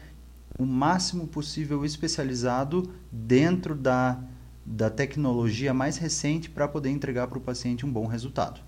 o 0.57 0.65
máximo 0.65 1.27
possível 1.27 1.85
especializado 1.85 2.91
dentro 3.11 3.75
da 3.75 4.19
da 4.67 4.89
tecnologia 4.89 5.73
mais 5.73 5.95
recente 5.95 6.49
para 6.49 6.67
poder 6.67 6.89
entregar 6.89 7.27
para 7.27 7.37
o 7.37 7.41
paciente 7.41 7.85
um 7.85 7.91
bom 7.91 8.05
resultado. 8.05 8.59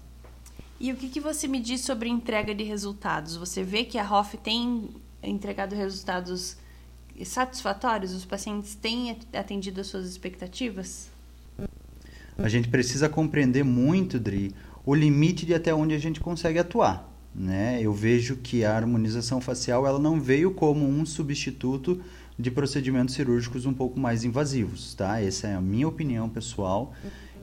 E 0.79 0.93
o 0.93 0.96
que, 0.96 1.10
que 1.10 1.19
você 1.19 1.46
me 1.46 1.60
diz 1.60 1.81
sobre 1.81 2.08
entrega 2.08 2.55
de 2.55 2.63
resultados? 2.63 3.36
Você 3.36 3.63
vê 3.63 3.84
que 3.84 3.98
a 3.98 4.10
Hoff 4.10 4.38
tem 4.38 4.89
entregado 5.22 5.75
resultados 5.75 6.55
satisfatórios? 7.25 8.13
Os 8.13 8.24
pacientes 8.24 8.75
têm 8.75 9.17
atendido 9.34 9.81
as 9.81 9.88
suas 9.88 10.08
expectativas? 10.08 11.10
a 12.38 12.48
gente 12.48 12.69
precisa 12.69 13.10
compreender 13.10 13.65
muito, 13.65 14.17
Dri, 14.17 14.55
o 14.86 14.96
limite 14.96 15.46
de 15.46 15.53
até 15.53 15.74
onde 15.74 15.93
a 15.93 15.98
gente 15.98 16.22
consegue 16.22 16.58
atuar. 16.58 17.09
Né? 17.33 17.79
Eu 17.81 17.93
vejo 17.93 18.38
que 18.38 18.65
a 18.65 18.75
harmonização 18.75 19.39
facial 19.39 19.86
ela 19.86 20.00
não 20.00 20.19
veio 20.19 20.51
como 20.51 20.88
um 20.88 21.05
substituto 21.05 22.01
de 22.38 22.50
procedimentos 22.50 23.15
cirúrgicos 23.15 23.65
um 23.65 23.74
pouco 23.74 24.00
mais 24.00 24.24
invasivos, 24.24 24.93
tá? 24.93 25.21
Essa 25.21 25.50
é 25.50 25.55
a 25.55 25.62
minha 25.62 25.88
opinião 25.88 26.29
pessoal. 26.29 26.93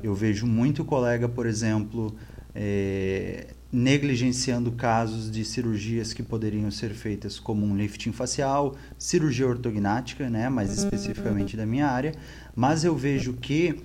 Eu 0.02 0.14
vejo 0.14 0.46
muito 0.46 0.84
colega, 0.84 1.28
por 1.28 1.46
exemplo, 1.46 2.14
é, 2.54 3.48
negligenciando 3.70 4.72
casos 4.72 5.30
de 5.30 5.44
cirurgias 5.44 6.14
que 6.14 6.22
poderiam 6.22 6.70
ser 6.70 6.94
feitas 6.94 7.38
como 7.38 7.66
um 7.66 7.76
lifting 7.76 8.12
facial, 8.12 8.74
cirurgia 8.98 9.46
ortognática, 9.46 10.30
né, 10.30 10.48
mais 10.48 10.72
especificamente 10.72 11.56
da 11.56 11.66
minha 11.66 11.86
área, 11.86 12.14
mas 12.54 12.84
eu 12.84 12.96
vejo 12.96 13.34
que 13.34 13.82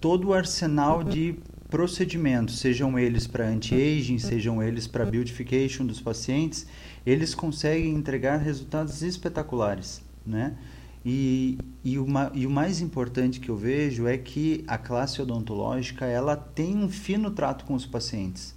todo 0.00 0.28
o 0.28 0.34
arsenal 0.34 1.02
de 1.02 1.36
procedimentos, 1.68 2.58
sejam 2.58 2.98
eles 2.98 3.26
para 3.26 3.46
anti-aging, 3.46 4.18
sejam 4.18 4.62
eles 4.62 4.86
para 4.86 5.04
beautification 5.04 5.84
dos 5.84 6.00
pacientes, 6.00 6.66
eles 7.04 7.34
conseguem 7.34 7.94
entregar 7.94 8.38
resultados 8.38 9.02
espetaculares, 9.02 10.02
né? 10.24 10.56
E, 11.04 11.56
e, 11.84 11.98
uma, 11.98 12.32
e 12.34 12.46
o 12.46 12.50
mais 12.50 12.80
importante 12.80 13.38
que 13.38 13.48
eu 13.48 13.56
vejo 13.56 14.08
é 14.08 14.18
que 14.18 14.64
a 14.66 14.76
classe 14.76 15.22
odontológica 15.22 16.04
ela 16.04 16.36
tem 16.36 16.76
um 16.76 16.88
fino 16.88 17.30
trato 17.30 17.64
com 17.64 17.74
os 17.74 17.86
pacientes. 17.86 18.56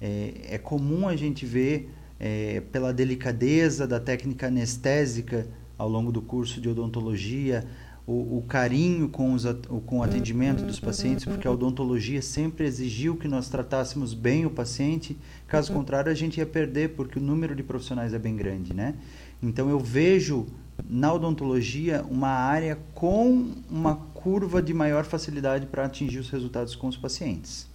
É, 0.00 0.54
é 0.54 0.58
comum 0.58 1.06
a 1.06 1.14
gente 1.14 1.46
ver, 1.46 1.90
é, 2.18 2.60
pela 2.72 2.92
delicadeza 2.92 3.86
da 3.86 4.00
técnica 4.00 4.48
anestésica 4.48 5.46
ao 5.78 5.88
longo 5.88 6.10
do 6.10 6.20
curso 6.20 6.60
de 6.60 6.68
odontologia, 6.68 7.64
o, 8.10 8.38
o 8.38 8.42
carinho 8.42 9.08
com, 9.08 9.32
os, 9.32 9.44
com 9.86 9.98
o 9.98 10.02
atendimento 10.02 10.64
dos 10.64 10.80
pacientes, 10.80 11.24
porque 11.24 11.46
a 11.46 11.50
odontologia 11.50 12.20
sempre 12.20 12.66
exigiu 12.66 13.14
que 13.14 13.28
nós 13.28 13.48
tratássemos 13.48 14.12
bem 14.12 14.44
o 14.44 14.50
paciente, 14.50 15.16
caso 15.46 15.72
contrário 15.72 16.10
a 16.10 16.14
gente 16.14 16.38
ia 16.38 16.46
perder, 16.46 16.90
porque 16.96 17.20
o 17.20 17.22
número 17.22 17.54
de 17.54 17.62
profissionais 17.62 18.12
é 18.12 18.18
bem 18.18 18.34
grande, 18.34 18.74
né? 18.74 18.96
Então 19.40 19.70
eu 19.70 19.78
vejo 19.78 20.48
na 20.88 21.12
odontologia 21.12 22.04
uma 22.10 22.30
área 22.30 22.76
com 22.94 23.52
uma 23.70 23.94
curva 23.94 24.60
de 24.60 24.74
maior 24.74 25.04
facilidade 25.04 25.66
para 25.66 25.84
atingir 25.84 26.18
os 26.18 26.30
resultados 26.30 26.74
com 26.74 26.88
os 26.88 26.96
pacientes. 26.96 27.69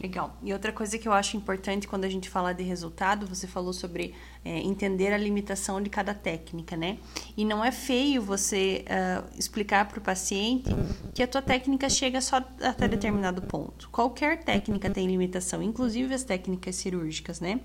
Legal. 0.00 0.36
E 0.44 0.52
outra 0.52 0.72
coisa 0.72 0.96
que 0.96 1.08
eu 1.08 1.12
acho 1.12 1.36
importante 1.36 1.88
quando 1.88 2.04
a 2.04 2.08
gente 2.08 2.28
fala 2.28 2.52
de 2.52 2.62
resultado, 2.62 3.26
você 3.26 3.48
falou 3.48 3.72
sobre 3.72 4.14
é, 4.44 4.58
entender 4.60 5.12
a 5.12 5.18
limitação 5.18 5.82
de 5.82 5.90
cada 5.90 6.14
técnica, 6.14 6.76
né? 6.76 6.98
E 7.36 7.44
não 7.44 7.64
é 7.64 7.72
feio 7.72 8.22
você 8.22 8.84
uh, 8.86 9.28
explicar 9.36 9.88
para 9.88 9.98
o 9.98 10.00
paciente 10.00 10.70
que 11.12 11.20
a 11.20 11.26
tua 11.26 11.42
técnica 11.42 11.90
chega 11.90 12.20
só 12.20 12.36
até 12.36 12.86
determinado 12.86 13.42
ponto. 13.42 13.90
Qualquer 13.90 14.44
técnica 14.44 14.88
tem 14.88 15.06
limitação, 15.08 15.60
inclusive 15.60 16.14
as 16.14 16.22
técnicas 16.22 16.76
cirúrgicas, 16.76 17.40
né? 17.40 17.60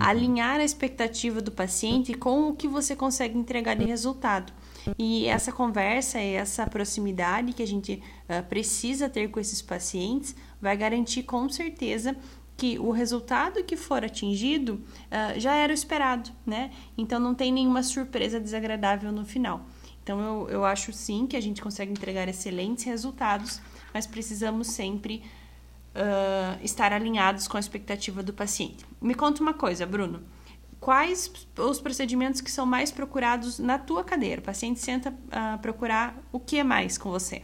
Alinhar 0.00 0.60
a 0.60 0.64
expectativa 0.64 1.42
do 1.42 1.52
paciente 1.52 2.14
com 2.14 2.48
o 2.48 2.56
que 2.56 2.66
você 2.66 2.96
consegue 2.96 3.36
entregar 3.36 3.76
de 3.76 3.84
resultado. 3.84 4.52
E 4.98 5.26
essa 5.26 5.52
conversa 5.52 6.18
essa 6.18 6.66
proximidade 6.66 7.52
que 7.52 7.62
a 7.62 7.66
gente 7.66 8.02
uh, 8.28 8.42
precisa 8.48 9.08
ter 9.08 9.28
com 9.28 9.38
esses 9.38 9.60
pacientes 9.60 10.34
vai 10.64 10.76
garantir 10.76 11.22
com 11.24 11.46
certeza 11.48 12.16
que 12.56 12.78
o 12.78 12.90
resultado 12.90 13.62
que 13.62 13.76
for 13.76 14.02
atingido 14.02 14.74
uh, 14.74 15.38
já 15.38 15.54
era 15.54 15.70
o 15.70 15.74
esperado, 15.74 16.30
né? 16.46 16.70
Então 16.96 17.20
não 17.20 17.34
tem 17.34 17.52
nenhuma 17.52 17.82
surpresa 17.82 18.40
desagradável 18.40 19.12
no 19.12 19.26
final. 19.26 19.66
Então 20.02 20.20
eu, 20.20 20.48
eu 20.48 20.64
acho 20.64 20.90
sim 20.92 21.26
que 21.26 21.36
a 21.36 21.40
gente 21.40 21.60
consegue 21.60 21.92
entregar 21.92 22.28
excelentes 22.28 22.84
resultados, 22.84 23.60
mas 23.92 24.06
precisamos 24.06 24.68
sempre 24.68 25.22
uh, 25.94 26.64
estar 26.64 26.94
alinhados 26.94 27.46
com 27.46 27.58
a 27.58 27.60
expectativa 27.60 28.22
do 28.22 28.32
paciente. 28.32 28.86
Me 29.02 29.14
conta 29.14 29.42
uma 29.42 29.52
coisa, 29.52 29.84
Bruno 29.84 30.22
quais 30.80 31.32
os 31.56 31.80
procedimentos 31.80 32.42
que 32.42 32.50
são 32.50 32.66
mais 32.66 32.92
procurados 32.92 33.58
na 33.58 33.78
tua 33.78 34.04
cadeira? 34.04 34.42
O 34.42 34.44
paciente 34.44 34.80
senta 34.80 35.14
a 35.32 35.54
uh, 35.54 35.58
procurar 35.58 36.14
o 36.30 36.38
que 36.38 36.62
mais 36.62 36.98
com 36.98 37.10
você? 37.10 37.42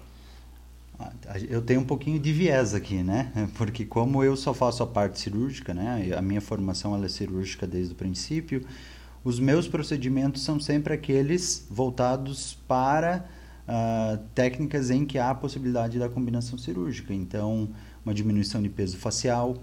Eu 1.48 1.62
tenho 1.62 1.80
um 1.80 1.84
pouquinho 1.84 2.18
de 2.18 2.32
viés 2.32 2.74
aqui, 2.74 3.02
né? 3.02 3.32
Porque 3.56 3.84
como 3.84 4.22
eu 4.22 4.36
só 4.36 4.52
faço 4.52 4.82
a 4.82 4.86
parte 4.86 5.20
cirúrgica, 5.20 5.72
né? 5.72 6.12
A 6.16 6.22
minha 6.22 6.40
formação 6.40 6.94
ela 6.94 7.06
é 7.06 7.08
cirúrgica 7.08 7.66
desde 7.66 7.92
o 7.92 7.96
princípio. 7.96 8.64
Os 9.22 9.38
meus 9.38 9.68
procedimentos 9.68 10.42
são 10.42 10.58
sempre 10.58 10.94
aqueles 10.94 11.66
voltados 11.70 12.56
para 12.66 13.26
uh, 13.68 14.18
técnicas 14.34 14.90
em 14.90 15.04
que 15.04 15.18
há 15.18 15.30
a 15.30 15.34
possibilidade 15.34 15.98
da 15.98 16.08
combinação 16.08 16.58
cirúrgica. 16.58 17.12
Então, 17.12 17.68
uma 18.04 18.14
diminuição 18.14 18.62
de 18.62 18.68
peso 18.68 18.96
facial, 18.96 19.56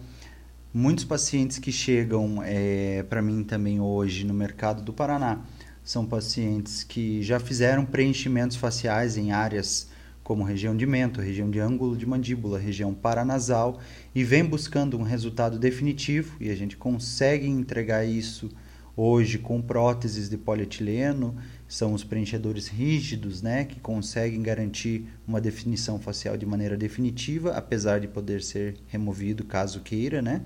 Muitos 0.74 1.06
pacientes 1.06 1.58
que 1.58 1.72
chegam 1.72 2.40
é, 2.44 3.04
para 3.10 3.20
mim 3.20 3.44
também 3.44 3.80
hoje 3.80 4.26
no 4.26 4.34
mercado 4.34 4.84
do 4.84 4.94
Paraná 4.94 5.40
são 5.84 6.06
pacientes 6.06 6.84
que 6.84 7.24
já 7.24 7.40
fizeram 7.40 7.84
preenchimentos 7.86 8.58
faciais 8.58 9.18
em 9.18 9.32
áreas 9.32 9.90
como 10.28 10.44
região 10.44 10.76
de 10.76 10.86
mento, 10.86 11.22
região 11.22 11.50
de 11.50 11.58
ângulo 11.58 11.96
de 11.96 12.06
mandíbula, 12.06 12.60
região 12.60 12.94
paranasal 12.94 13.80
e 14.14 14.26
vem 14.26 14.44
buscando 14.44 14.98
um 15.00 15.02
resultado 15.02 15.58
definitivo 15.58 16.36
e 16.38 16.50
a 16.50 16.56
gente 16.56 16.76
consegue 16.76 17.48
entregar 17.48 18.04
isso 18.04 18.50
hoje 18.94 19.38
com 19.38 19.62
próteses 19.62 20.30
de 20.30 20.38
polietileno, 20.38 21.34
são 21.66 21.94
os 21.94 22.04
preenchedores 22.04 22.68
rígidos, 22.68 23.42
né, 23.42 23.64
que 23.64 23.80
conseguem 23.80 24.42
garantir 24.42 25.06
uma 25.26 25.40
definição 25.40 25.98
facial 25.98 26.36
de 26.36 26.46
maneira 26.46 26.76
definitiva, 26.76 27.52
apesar 27.52 28.02
de 28.02 28.10
poder 28.10 28.44
ser 28.44 28.76
removido 28.88 29.46
caso 29.46 29.80
queira, 29.80 30.22
né? 30.22 30.42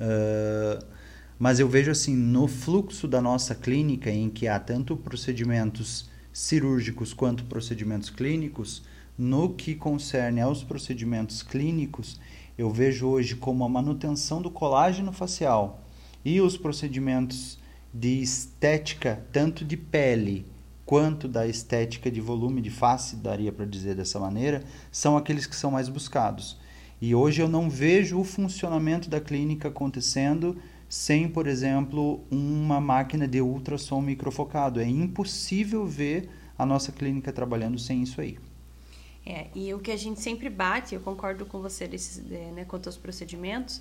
Uh, 0.00 0.82
mas 1.38 1.60
eu 1.60 1.68
vejo 1.68 1.90
assim, 1.90 2.16
no 2.16 2.48
fluxo 2.48 3.06
da 3.06 3.20
nossa 3.20 3.54
clínica, 3.54 4.10
em 4.10 4.30
que 4.30 4.48
há 4.48 4.58
tanto 4.58 4.96
procedimentos 4.96 6.08
cirúrgicos 6.32 7.12
quanto 7.12 7.44
procedimentos 7.44 8.08
clínicos, 8.08 8.82
no 9.18 9.50
que 9.50 9.74
concerne 9.74 10.40
aos 10.40 10.62
procedimentos 10.64 11.42
clínicos, 11.42 12.20
eu 12.56 12.70
vejo 12.70 13.06
hoje 13.06 13.36
como 13.36 13.64
a 13.64 13.68
manutenção 13.68 14.42
do 14.42 14.50
colágeno 14.50 15.12
facial 15.12 15.80
e 16.24 16.40
os 16.40 16.56
procedimentos 16.56 17.58
de 17.92 18.20
estética, 18.20 19.24
tanto 19.32 19.64
de 19.64 19.76
pele 19.76 20.46
quanto 20.84 21.28
da 21.28 21.46
estética 21.46 22.10
de 22.10 22.20
volume 22.20 22.60
de 22.60 22.70
face, 22.70 23.16
daria 23.16 23.52
para 23.52 23.64
dizer 23.64 23.94
dessa 23.94 24.18
maneira, 24.18 24.64
são 24.90 25.16
aqueles 25.16 25.46
que 25.46 25.54
são 25.54 25.70
mais 25.70 25.88
buscados. 25.88 26.58
E 27.00 27.14
hoje 27.14 27.40
eu 27.40 27.48
não 27.48 27.70
vejo 27.70 28.18
o 28.18 28.24
funcionamento 28.24 29.08
da 29.08 29.20
clínica 29.20 29.68
acontecendo 29.68 30.56
sem, 30.88 31.28
por 31.28 31.46
exemplo, 31.46 32.24
uma 32.30 32.80
máquina 32.80 33.28
de 33.28 33.40
ultrassom 33.40 34.00
microfocado. 34.00 34.80
É 34.80 34.86
impossível 34.86 35.86
ver 35.86 36.28
a 36.58 36.66
nossa 36.66 36.90
clínica 36.90 37.32
trabalhando 37.32 37.78
sem 37.78 38.02
isso 38.02 38.20
aí. 38.20 38.36
É, 39.24 39.48
e 39.54 39.72
o 39.74 39.78
que 39.78 39.90
a 39.90 39.96
gente 39.96 40.20
sempre 40.20 40.48
bate, 40.48 40.94
eu 40.94 41.00
concordo 41.00 41.44
com 41.44 41.60
você 41.60 41.86
desses, 41.86 42.18
é, 42.32 42.52
né, 42.52 42.64
quanto 42.64 42.88
aos 42.88 42.96
procedimentos, 42.96 43.76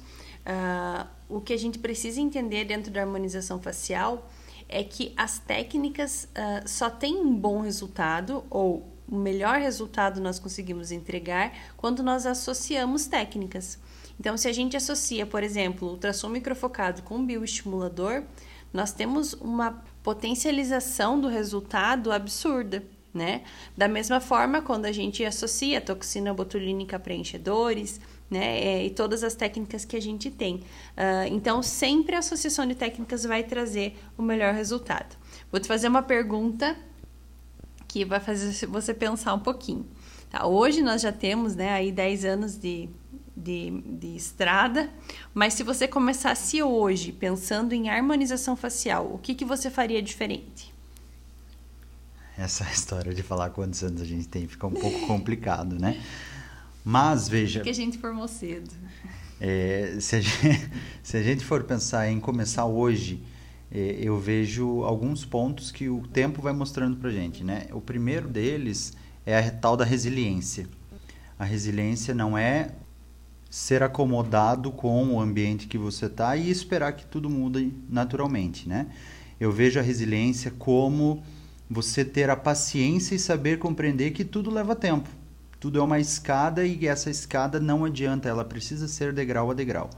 uh, 0.46 1.08
o 1.29 1.39
que 1.39 1.53
a 1.53 1.58
gente 1.58 1.79
precisa 1.79 2.19
entender 2.19 2.65
dentro 2.65 2.91
da 2.91 3.01
harmonização 3.01 3.62
facial 3.62 4.29
é 4.67 4.84
que 4.84 5.13
as 5.15 5.39
técnicas 5.39 6.25
uh, 6.25 6.67
só 6.67 6.89
têm 6.89 7.15
um 7.15 7.34
bom 7.34 7.62
resultado 7.62 8.43
ou 8.50 8.86
o 9.08 9.15
melhor 9.15 9.60
resultado 9.60 10.22
nós 10.22 10.38
conseguimos 10.38 10.91
entregar 10.91 11.51
quando 11.75 12.03
nós 12.03 12.25
associamos 12.25 13.08
técnicas. 13.08 13.79
Então, 14.19 14.38
se 14.38 14.48
a 14.48 14.51
gente 14.51 14.77
associa, 14.77 15.25
por 15.25 15.41
exemplo, 15.41 15.88
o 15.88 15.91
ultrassom 15.91 16.29
microfocado 16.29 17.01
com 17.01 17.25
bioestimulador, 17.25 18.24
nós 18.72 18.91
temos 18.91 19.34
uma 19.34 19.84
potencialização 20.03 21.19
do 21.19 21.27
resultado 21.27 22.12
absurda 22.12 22.84
né? 23.13 23.41
Da 23.75 23.87
mesma 23.87 24.19
forma, 24.19 24.61
quando 24.61 24.85
a 24.85 24.91
gente 24.91 25.23
associa 25.25 25.81
toxina 25.81 26.33
botulínica 26.33 26.99
preenchedores, 26.99 27.99
né? 28.29 28.59
É, 28.59 28.85
e 28.85 28.89
todas 28.89 29.23
as 29.23 29.33
técnicas 29.33 29.83
que 29.85 29.95
a 29.95 30.01
gente 30.01 30.29
tem. 30.29 30.55
Uh, 30.55 31.31
então, 31.31 31.63
sempre 31.63 32.15
a 32.15 32.19
associação 32.19 32.67
de 32.67 32.75
técnicas 32.75 33.23
vai 33.23 33.43
trazer 33.43 33.97
o 34.17 34.21
melhor 34.21 34.53
resultado. 34.53 35.17
Vou 35.51 35.59
te 35.59 35.67
fazer 35.67 35.87
uma 35.87 36.03
pergunta 36.03 36.77
que 37.87 38.05
vai 38.05 38.19
fazer 38.19 38.67
você 38.67 38.93
pensar 38.93 39.33
um 39.33 39.39
pouquinho. 39.39 39.85
Tá? 40.29 40.45
Hoje 40.45 40.83
nós 40.83 41.01
já 41.01 41.11
temos 41.11 41.55
né, 41.55 41.71
aí 41.71 41.91
10 41.91 42.25
anos 42.25 42.55
de, 42.55 42.87
de, 43.35 43.81
de 43.81 44.15
estrada, 44.15 44.91
mas 45.33 45.55
se 45.55 45.63
você 45.63 45.87
começasse 45.87 46.61
hoje 46.61 47.11
pensando 47.11 47.73
em 47.73 47.89
harmonização 47.89 48.55
facial, 48.55 49.11
o 49.11 49.17
que, 49.17 49.33
que 49.33 49.43
você 49.43 49.71
faria 49.71 50.03
diferente? 50.03 50.71
Essa 52.39 52.63
história 52.72 53.13
de 53.13 53.22
falar 53.22 53.50
quantos 53.50 53.84
anos 53.84 54.01
a 54.01 54.05
gente 54.05 54.27
tem 54.27 54.48
fica 54.48 54.65
um 54.65 54.74
pouco 54.74 55.05
complicado, 55.05 55.77
né? 55.77 56.01
Mas 56.84 57.27
veja. 57.27 57.60
Porque 57.60 57.69
a 57.69 57.74
gente 57.74 57.98
formou 57.98 58.27
cedo. 58.27 58.69
É, 59.39 59.98
se, 60.00 60.15
a 60.15 60.22
gente, 60.22 60.72
se, 61.03 61.17
a 61.17 61.22
gente, 61.22 61.43
for 61.43 61.63
pensar 61.63 62.10
em 62.10 62.19
começar 62.19 62.65
hoje, 62.65 63.22
é, 63.72 63.98
eu 64.01 64.17
vejo 64.17 64.84
alguns 64.84 65.25
pontos 65.25 65.72
que 65.72 65.89
o 65.89 66.01
tempo 66.08 66.41
vai 66.41 66.53
mostrando 66.53 66.98
para 66.98 67.10
gente, 67.12 67.43
né? 67.43 67.67
O 67.72 67.81
primeiro 67.81 68.27
deles 68.27 68.93
é 69.25 69.38
a 69.38 69.51
tal 69.51 69.75
da 69.75 69.86
resiliência. 69.86 70.67
A 71.38 71.46
resiliência 71.46 72.13
não 72.13 72.38
é 72.38 72.72
ser 73.50 73.81
acomodado 73.81 74.72
com 74.72 75.13
o 75.13 75.19
ambiente 75.19 75.67
que 75.67 75.77
você 75.77 76.05
está 76.05 76.36
e 76.36 76.50
esperar 76.50 76.93
que 76.93 77.05
tudo 77.05 77.29
mude 77.29 77.74
naturalmente, 77.89 78.67
né? 78.67 78.88
Eu 79.39 79.51
vejo 79.51 79.79
a 79.79 79.81
resiliência 79.81 80.51
como 80.51 81.24
você 81.69 82.03
ter 82.03 82.29
a 82.29 82.35
paciência 82.35 83.13
e 83.13 83.19
saber 83.19 83.59
compreender 83.59 84.11
que 84.11 84.25
tudo 84.25 84.49
leva 84.49 84.75
tempo. 84.75 85.07
Tudo 85.59 85.79
é 85.79 85.83
uma 85.83 85.99
escada 85.99 86.65
e 86.65 86.88
essa 86.88 87.09
escada 87.09 87.59
não 87.59 87.85
adianta, 87.85 88.27
ela 88.27 88.45
precisa 88.45 88.88
ser 88.88 89.13
degrau 89.13 89.51
a 89.51 89.53
degrau. 89.53 89.89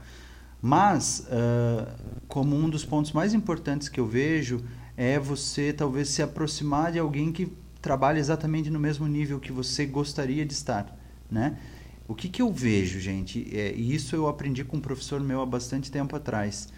Mas, 0.60 1.26
uh, 1.28 1.90
como 2.28 2.56
um 2.56 2.68
dos 2.68 2.84
pontos 2.84 3.12
mais 3.12 3.32
importantes 3.32 3.88
que 3.88 3.98
eu 3.98 4.06
vejo 4.06 4.62
é 4.96 5.18
você 5.18 5.72
talvez 5.72 6.08
se 6.08 6.22
aproximar 6.22 6.92
de 6.92 6.98
alguém 6.98 7.32
que 7.32 7.50
trabalha 7.80 8.18
exatamente 8.18 8.70
no 8.70 8.78
mesmo 8.78 9.06
nível 9.06 9.40
que 9.40 9.50
você 9.50 9.86
gostaria 9.86 10.44
de 10.44 10.52
estar, 10.52 10.96
né? 11.30 11.58
O 12.06 12.14
que, 12.14 12.28
que 12.28 12.42
eu 12.42 12.52
vejo, 12.52 13.00
gente, 13.00 13.48
é, 13.56 13.72
e 13.74 13.94
isso 13.94 14.14
eu 14.14 14.28
aprendi 14.28 14.64
com 14.64 14.76
um 14.76 14.80
professor 14.80 15.20
meu 15.20 15.40
há 15.40 15.46
bastante 15.46 15.90
tempo 15.90 16.14
atrás. 16.14 16.68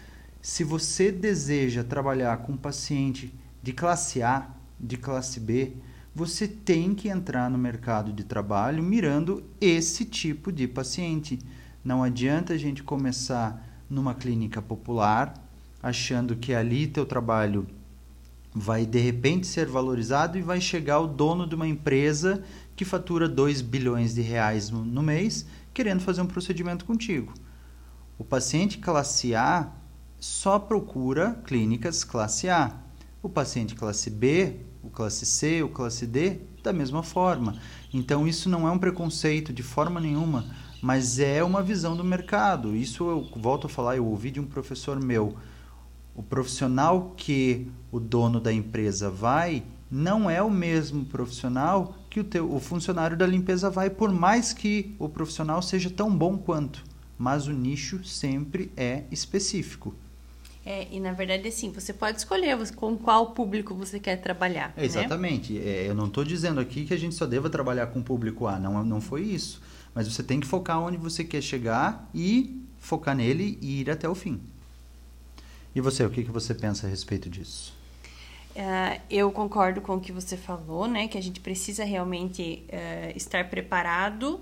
Se 0.41 0.63
você 0.63 1.11
deseja 1.11 1.83
trabalhar 1.83 2.37
com 2.37 2.53
um 2.53 2.57
paciente 2.57 3.33
de 3.61 3.73
classe 3.73 4.21
A, 4.23 4.49
de 4.79 4.97
classe 4.97 5.39
B, 5.39 5.73
você 6.13 6.47
tem 6.47 6.95
que 6.95 7.09
entrar 7.09 7.49
no 7.49 7.57
mercado 7.57 8.13
de 8.13 8.23
trabalho 8.23 8.81
mirando 8.81 9.43
esse 9.59 10.05
tipo 10.05 10.51
de 10.51 10.67
paciente. 10.67 11.39
Não 11.83 12.03
adianta 12.03 12.53
a 12.53 12.57
gente 12.57 12.83
começar 12.83 13.83
numa 13.89 14.13
clínica 14.13 14.61
popular 14.61 15.33
achando 15.85 16.35
que 16.35 16.53
ali 16.53 16.87
teu 16.87 17.05
trabalho 17.05 17.67
vai 18.51 18.85
de 18.85 18.99
repente 18.99 19.45
ser 19.45 19.67
valorizado 19.67 20.37
e 20.37 20.41
vai 20.41 20.59
chegar 20.61 20.99
o 20.99 21.07
dono 21.07 21.45
de 21.45 21.53
uma 21.53 21.67
empresa 21.67 22.41
que 22.75 22.85
fatura 22.85 23.27
2 23.27 23.61
bilhões 23.61 24.15
de 24.15 24.21
reais 24.21 24.69
no, 24.69 25.03
mês 25.03 25.45
querendo 25.73 25.99
fazer 25.99 26.21
um 26.21 26.25
procedimento 26.25 26.85
contigo. 26.85 27.33
O 28.17 28.23
paciente 28.23 28.77
classe 28.77 29.35
A 29.35 29.69
só 30.19 30.57
procura 30.57 31.39
clínicas 31.45 32.03
classe 32.03 32.49
A. 32.49 32.79
O 33.21 33.29
paciente 33.29 33.75
classe 33.75 34.09
B, 34.09 34.61
o 34.85 34.89
classe 34.89 35.25
C, 35.25 35.63
o 35.63 35.69
classe 35.69 36.05
D, 36.05 36.39
da 36.63 36.71
mesma 36.71 37.03
forma. 37.03 37.55
Então 37.93 38.27
isso 38.27 38.49
não 38.49 38.67
é 38.67 38.71
um 38.71 38.79
preconceito 38.79 39.51
de 39.51 39.63
forma 39.63 39.99
nenhuma, 39.99 40.45
mas 40.81 41.19
é 41.19 41.43
uma 41.43 41.63
visão 41.63 41.95
do 41.95 42.03
mercado. 42.03 42.75
Isso 42.75 43.09
eu 43.09 43.29
volto 43.35 43.67
a 43.67 43.69
falar, 43.69 43.97
eu 43.97 44.05
ouvi 44.05 44.31
de 44.31 44.39
um 44.39 44.45
professor 44.45 44.99
meu 45.01 45.35
o 46.15 46.23
profissional 46.23 47.13
que 47.17 47.69
o 47.91 47.99
dono 47.99 48.39
da 48.39 48.51
empresa 48.51 49.09
vai 49.09 49.63
não 49.91 50.29
é 50.29 50.41
o 50.41 50.49
mesmo 50.49 51.05
profissional 51.05 51.95
que 52.09 52.19
o, 52.19 52.23
teu, 52.23 52.51
o 52.51 52.59
funcionário 52.59 53.17
da 53.17 53.27
limpeza 53.27 53.69
vai, 53.69 53.89
por 53.89 54.11
mais 54.11 54.53
que 54.53 54.95
o 54.97 55.09
profissional 55.09 55.61
seja 55.61 55.89
tão 55.89 56.15
bom 56.15 56.37
quanto. 56.37 56.83
Mas 57.17 57.47
o 57.47 57.51
nicho 57.51 58.03
sempre 58.03 58.71
é 58.75 59.03
específico. 59.11 59.93
É, 60.65 60.87
e 60.91 60.99
na 60.99 61.13
verdade, 61.13 61.47
assim, 61.47 61.71
você 61.71 61.93
pode 61.93 62.17
escolher 62.17 62.57
com 62.73 62.97
qual 62.97 63.31
público 63.31 63.75
você 63.75 63.99
quer 63.99 64.15
trabalhar. 64.15 64.73
É, 64.75 64.83
exatamente. 64.83 65.53
Né? 65.53 65.65
É, 65.65 65.89
eu 65.89 65.93
não 65.93 66.07
estou 66.07 66.23
dizendo 66.23 66.59
aqui 66.59 66.85
que 66.85 66.93
a 66.93 66.97
gente 66.97 67.13
só 67.13 67.27
deva 67.27 67.49
trabalhar 67.49 67.87
com 67.87 67.99
o 67.99 68.03
público 68.03 68.47
A, 68.47 68.57
não, 68.57 68.83
não 68.83 68.99
foi 68.99 69.21
isso. 69.21 69.61
Mas 69.93 70.11
você 70.11 70.23
tem 70.23 70.39
que 70.39 70.47
focar 70.47 70.81
onde 70.81 70.97
você 70.97 71.23
quer 71.23 71.41
chegar 71.41 72.09
e 72.13 72.61
focar 72.79 73.15
nele 73.15 73.59
e 73.61 73.81
ir 73.81 73.91
até 73.91 74.09
o 74.09 74.15
fim. 74.15 74.41
E 75.75 75.81
você, 75.81 76.03
o 76.03 76.09
que, 76.09 76.23
que 76.23 76.31
você 76.31 76.53
pensa 76.53 76.87
a 76.87 76.89
respeito 76.89 77.29
disso? 77.29 77.73
Uh, 78.55 79.01
eu 79.09 79.31
concordo 79.31 79.81
com 79.81 79.95
o 79.95 79.99
que 79.99 80.11
você 80.11 80.37
falou, 80.37 80.87
né? 80.87 81.07
Que 81.07 81.17
a 81.17 81.21
gente 81.21 81.41
precisa 81.41 81.83
realmente 81.83 82.63
uh, 82.69 83.15
estar 83.15 83.49
preparado 83.49 84.39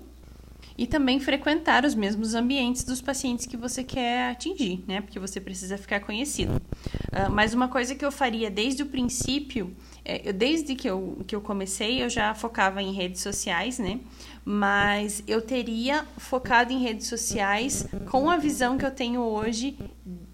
e 0.76 0.86
também 0.86 1.20
frequentar 1.20 1.84
os 1.84 1.94
mesmos 1.94 2.34
ambientes 2.34 2.84
dos 2.84 3.00
pacientes 3.00 3.46
que 3.46 3.56
você 3.56 3.84
quer 3.84 4.30
atingir, 4.30 4.82
né? 4.86 5.00
Porque 5.00 5.18
você 5.18 5.40
precisa 5.40 5.78
ficar 5.78 6.00
conhecido. 6.00 6.56
Uh, 6.56 7.30
mas 7.30 7.54
uma 7.54 7.68
coisa 7.68 7.94
que 7.94 8.04
eu 8.04 8.10
faria 8.10 8.50
desde 8.50 8.82
o 8.82 8.86
princípio, 8.86 9.74
é, 10.04 10.28
eu, 10.28 10.32
desde 10.32 10.74
que 10.74 10.88
eu, 10.88 11.22
que 11.26 11.34
eu 11.34 11.40
comecei, 11.40 12.02
eu 12.02 12.08
já 12.08 12.34
focava 12.34 12.82
em 12.82 12.92
redes 12.92 13.20
sociais, 13.20 13.78
né? 13.78 14.00
Mas 14.44 15.22
eu 15.26 15.40
teria 15.40 16.04
focado 16.18 16.72
em 16.72 16.78
redes 16.78 17.06
sociais 17.06 17.86
com 18.10 18.28
a 18.28 18.36
visão 18.36 18.76
que 18.76 18.84
eu 18.84 18.90
tenho 18.90 19.20
hoje 19.22 19.78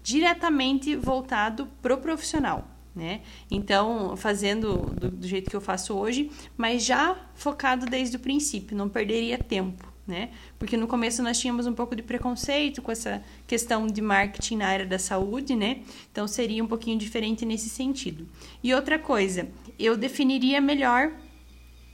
diretamente 0.03 0.95
voltado 0.95 1.67
pro 1.81 1.97
profissional. 1.97 2.67
Né? 2.93 3.21
Então, 3.49 4.17
fazendo 4.17 4.77
do, 4.99 5.09
do, 5.09 5.25
jeito 5.25 5.49
que 5.49 5.55
eu 5.55 5.61
faço 5.61 5.95
hoje, 5.95 6.29
mas 6.57 6.83
já 6.83 7.15
focado 7.35 7.85
desde 7.85 8.17
o 8.17 8.19
princípio, 8.19 8.75
não 8.75 8.89
perderia 8.89 9.37
tempo, 9.37 9.90
né? 10.07 10.29
Porque 10.57 10.75
no 10.75 10.87
começo 10.87 11.21
nós 11.21 11.39
tínhamos 11.39 11.67
um 11.67 11.73
pouco 11.73 11.95
de 11.95 12.01
preconceito 12.01 12.81
com 12.81 12.91
essa 12.91 13.23
questão 13.47 13.87
de 13.87 14.01
marketing 14.01 14.57
na 14.57 14.67
área 14.67 14.85
da 14.85 14.99
saúde, 14.99 15.55
né? 15.55 15.81
Então 16.11 16.27
seria 16.27 16.63
um 16.63 16.67
pouquinho 16.67 16.97
diferente 16.97 17.45
nesse 17.45 17.69
sentido. 17.69 18.27
E 18.63 18.73
outra 18.73 18.97
coisa, 18.97 19.47
eu 19.77 19.95
definiria 19.95 20.59
melhor 20.59 21.11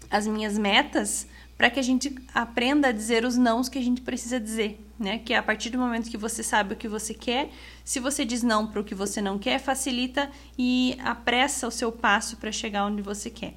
as 0.10 0.26
minhas 0.26 0.58
metas 0.58 1.28
para 1.58 1.70
que 1.72 1.80
a 1.80 1.84
gente 1.84 2.16
aprenda 2.34 2.90
a 2.90 2.92
dizer 2.92 3.26
os 3.26 3.36
nãos 3.36 3.68
que 3.68 3.80
a 3.80 3.82
gente 3.82 4.02
precisa 4.02 4.40
dizer, 4.40 4.80
né? 5.00 5.18
Que 5.18 5.34
é 5.34 5.38
a 5.38 5.44
partir 5.44 5.72
do 5.72 5.78
momento 5.78 6.10
que 6.10 6.18
você 6.18 6.44
sabe 6.44 6.74
o 6.74 6.78
que 6.78 6.88
você 6.88 7.14
quer, 7.14 7.50
se 7.84 8.00
você 8.00 8.24
diz 8.24 8.44
não 8.44 8.68
para 8.68 8.80
o 8.80 8.84
que 8.84 8.94
você 8.94 9.22
não 9.22 9.40
quer, 9.40 9.60
facilita 9.60 10.30
e 10.58 10.96
apressa 11.04 11.68
o 11.68 11.72
seu 11.72 11.92
passo 11.92 12.38
para 12.38 12.52
chegar 12.52 12.86
onde 12.86 13.02
você 13.02 13.30
quer. 13.30 13.56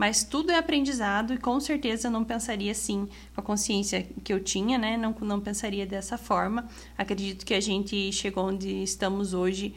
Mas 0.00 0.24
tudo 0.24 0.50
é 0.50 0.56
aprendizado 0.56 1.34
e 1.34 1.36
com 1.36 1.60
certeza 1.60 2.08
eu 2.08 2.10
não 2.10 2.24
pensaria 2.24 2.72
assim, 2.72 3.06
com 3.34 3.40
a 3.42 3.44
consciência 3.44 4.08
que 4.24 4.32
eu 4.32 4.42
tinha, 4.42 4.78
né? 4.78 4.96
Não, 4.96 5.14
não 5.20 5.38
pensaria 5.38 5.84
dessa 5.84 6.16
forma. 6.16 6.66
Acredito 6.96 7.44
que 7.44 7.52
a 7.52 7.60
gente 7.60 8.10
chegou 8.10 8.46
onde 8.46 8.82
estamos 8.82 9.34
hoje 9.34 9.74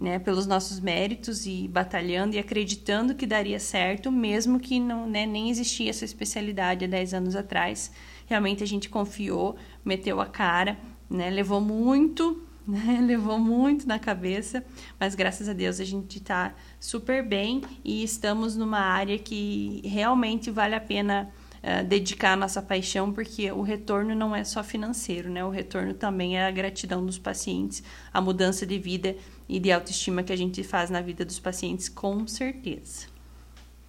né, 0.00 0.18
pelos 0.18 0.46
nossos 0.46 0.80
méritos 0.80 1.44
e 1.44 1.68
batalhando 1.68 2.36
e 2.36 2.38
acreditando 2.38 3.14
que 3.14 3.26
daria 3.26 3.60
certo, 3.60 4.10
mesmo 4.10 4.58
que 4.58 4.80
não, 4.80 5.06
né, 5.06 5.26
nem 5.26 5.50
existia 5.50 5.90
essa 5.90 6.06
especialidade 6.06 6.86
há 6.86 6.88
10 6.88 7.12
anos 7.12 7.36
atrás. 7.36 7.92
Realmente 8.24 8.62
a 8.62 8.66
gente 8.66 8.88
confiou, 8.88 9.56
meteu 9.84 10.22
a 10.22 10.26
cara, 10.26 10.78
né, 11.10 11.28
levou 11.28 11.60
muito, 11.60 12.45
né, 12.66 13.00
levou 13.04 13.38
muito 13.38 13.86
na 13.86 13.98
cabeça, 13.98 14.64
mas 14.98 15.14
graças 15.14 15.48
a 15.48 15.52
Deus 15.52 15.78
a 15.80 15.84
gente 15.84 16.18
está 16.18 16.54
super 16.80 17.26
bem 17.26 17.62
e 17.84 18.02
estamos 18.02 18.56
numa 18.56 18.80
área 18.80 19.18
que 19.18 19.80
realmente 19.84 20.50
vale 20.50 20.74
a 20.74 20.80
pena 20.80 21.30
uh, 21.62 21.86
dedicar 21.86 22.32
a 22.32 22.36
nossa 22.36 22.60
paixão, 22.60 23.12
porque 23.12 23.50
o 23.52 23.62
retorno 23.62 24.14
não 24.14 24.34
é 24.34 24.42
só 24.42 24.64
financeiro, 24.64 25.30
né? 25.30 25.44
O 25.44 25.50
retorno 25.50 25.94
também 25.94 26.36
é 26.36 26.46
a 26.46 26.50
gratidão 26.50 27.04
dos 27.04 27.18
pacientes, 27.18 27.82
a 28.12 28.20
mudança 28.20 28.66
de 28.66 28.78
vida 28.78 29.14
e 29.48 29.60
de 29.60 29.70
autoestima 29.70 30.22
que 30.22 30.32
a 30.32 30.36
gente 30.36 30.62
faz 30.64 30.90
na 30.90 31.00
vida 31.00 31.24
dos 31.24 31.38
pacientes, 31.38 31.88
com 31.88 32.26
certeza. 32.26 33.06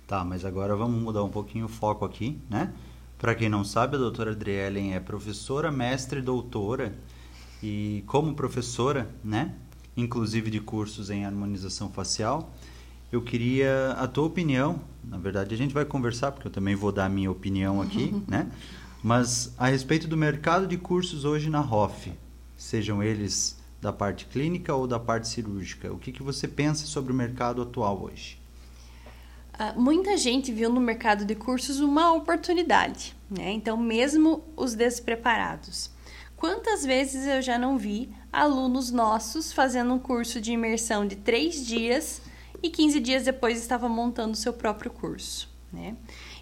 Tá, 0.05 0.23
mas 0.23 0.45
agora 0.45 0.75
vamos 0.75 1.01
mudar 1.01 1.23
um 1.23 1.29
pouquinho 1.29 1.65
o 1.65 1.69
foco 1.69 2.05
aqui, 2.05 2.39
né? 2.49 2.71
Para 3.17 3.33
quem 3.33 3.49
não 3.49 3.63
sabe, 3.63 3.95
a 3.95 3.99
doutora 3.99 4.31
Adrielen 4.31 4.93
é 4.93 4.99
professora, 4.99 5.71
mestre, 5.71 6.21
doutora 6.21 6.93
e 7.61 8.03
como 8.07 8.33
professora, 8.33 9.09
né? 9.23 9.55
Inclusive 9.95 10.49
de 10.49 10.59
cursos 10.59 11.09
em 11.09 11.25
harmonização 11.25 11.89
facial. 11.89 12.53
Eu 13.11 13.21
queria 13.21 13.91
a 13.93 14.07
tua 14.07 14.25
opinião. 14.25 14.81
Na 15.03 15.17
verdade, 15.17 15.55
a 15.55 15.57
gente 15.57 15.73
vai 15.73 15.85
conversar 15.85 16.31
porque 16.31 16.47
eu 16.47 16.51
também 16.51 16.75
vou 16.75 16.91
dar 16.91 17.05
a 17.05 17.09
minha 17.09 17.31
opinião 17.31 17.81
aqui, 17.81 18.13
né? 18.27 18.51
Mas 19.01 19.53
a 19.57 19.67
respeito 19.67 20.07
do 20.07 20.17
mercado 20.17 20.67
de 20.67 20.77
cursos 20.77 21.23
hoje 21.23 21.49
na 21.49 21.59
ROF, 21.59 22.11
sejam 22.55 23.01
eles 23.01 23.57
da 23.81 23.93
parte 23.93 24.25
clínica 24.25 24.73
ou 24.75 24.87
da 24.87 24.99
parte 24.99 25.27
cirúrgica? 25.27 25.91
O 25.93 25.97
que, 25.97 26.11
que 26.11 26.23
você 26.23 26.47
pensa 26.47 26.85
sobre 26.85 27.11
o 27.11 27.15
mercado 27.15 27.61
atual 27.61 28.03
hoje? 28.03 28.39
Uh, 29.53 29.79
muita 29.79 30.17
gente 30.17 30.51
viu 30.51 30.71
no 30.71 30.81
mercado 30.81 31.25
de 31.25 31.35
cursos 31.35 31.79
uma 31.79 32.13
oportunidade, 32.13 33.15
né? 33.29 33.51
Então, 33.51 33.77
mesmo 33.77 34.43
os 34.55 34.75
despreparados. 34.75 35.89
Quantas 36.37 36.85
vezes 36.85 37.25
eu 37.25 37.41
já 37.41 37.57
não 37.57 37.77
vi 37.77 38.09
alunos 38.31 38.91
nossos 38.91 39.51
fazendo 39.51 39.93
um 39.93 39.99
curso 39.99 40.39
de 40.39 40.53
imersão 40.53 41.05
de 41.05 41.15
três 41.15 41.65
dias 41.65 42.21
e 42.61 42.69
15 42.69 42.99
dias 42.99 43.25
depois 43.25 43.59
estava 43.59 43.89
montando 43.89 44.37
seu 44.37 44.53
próprio 44.53 44.91
curso, 44.91 45.49
né? 45.73 45.95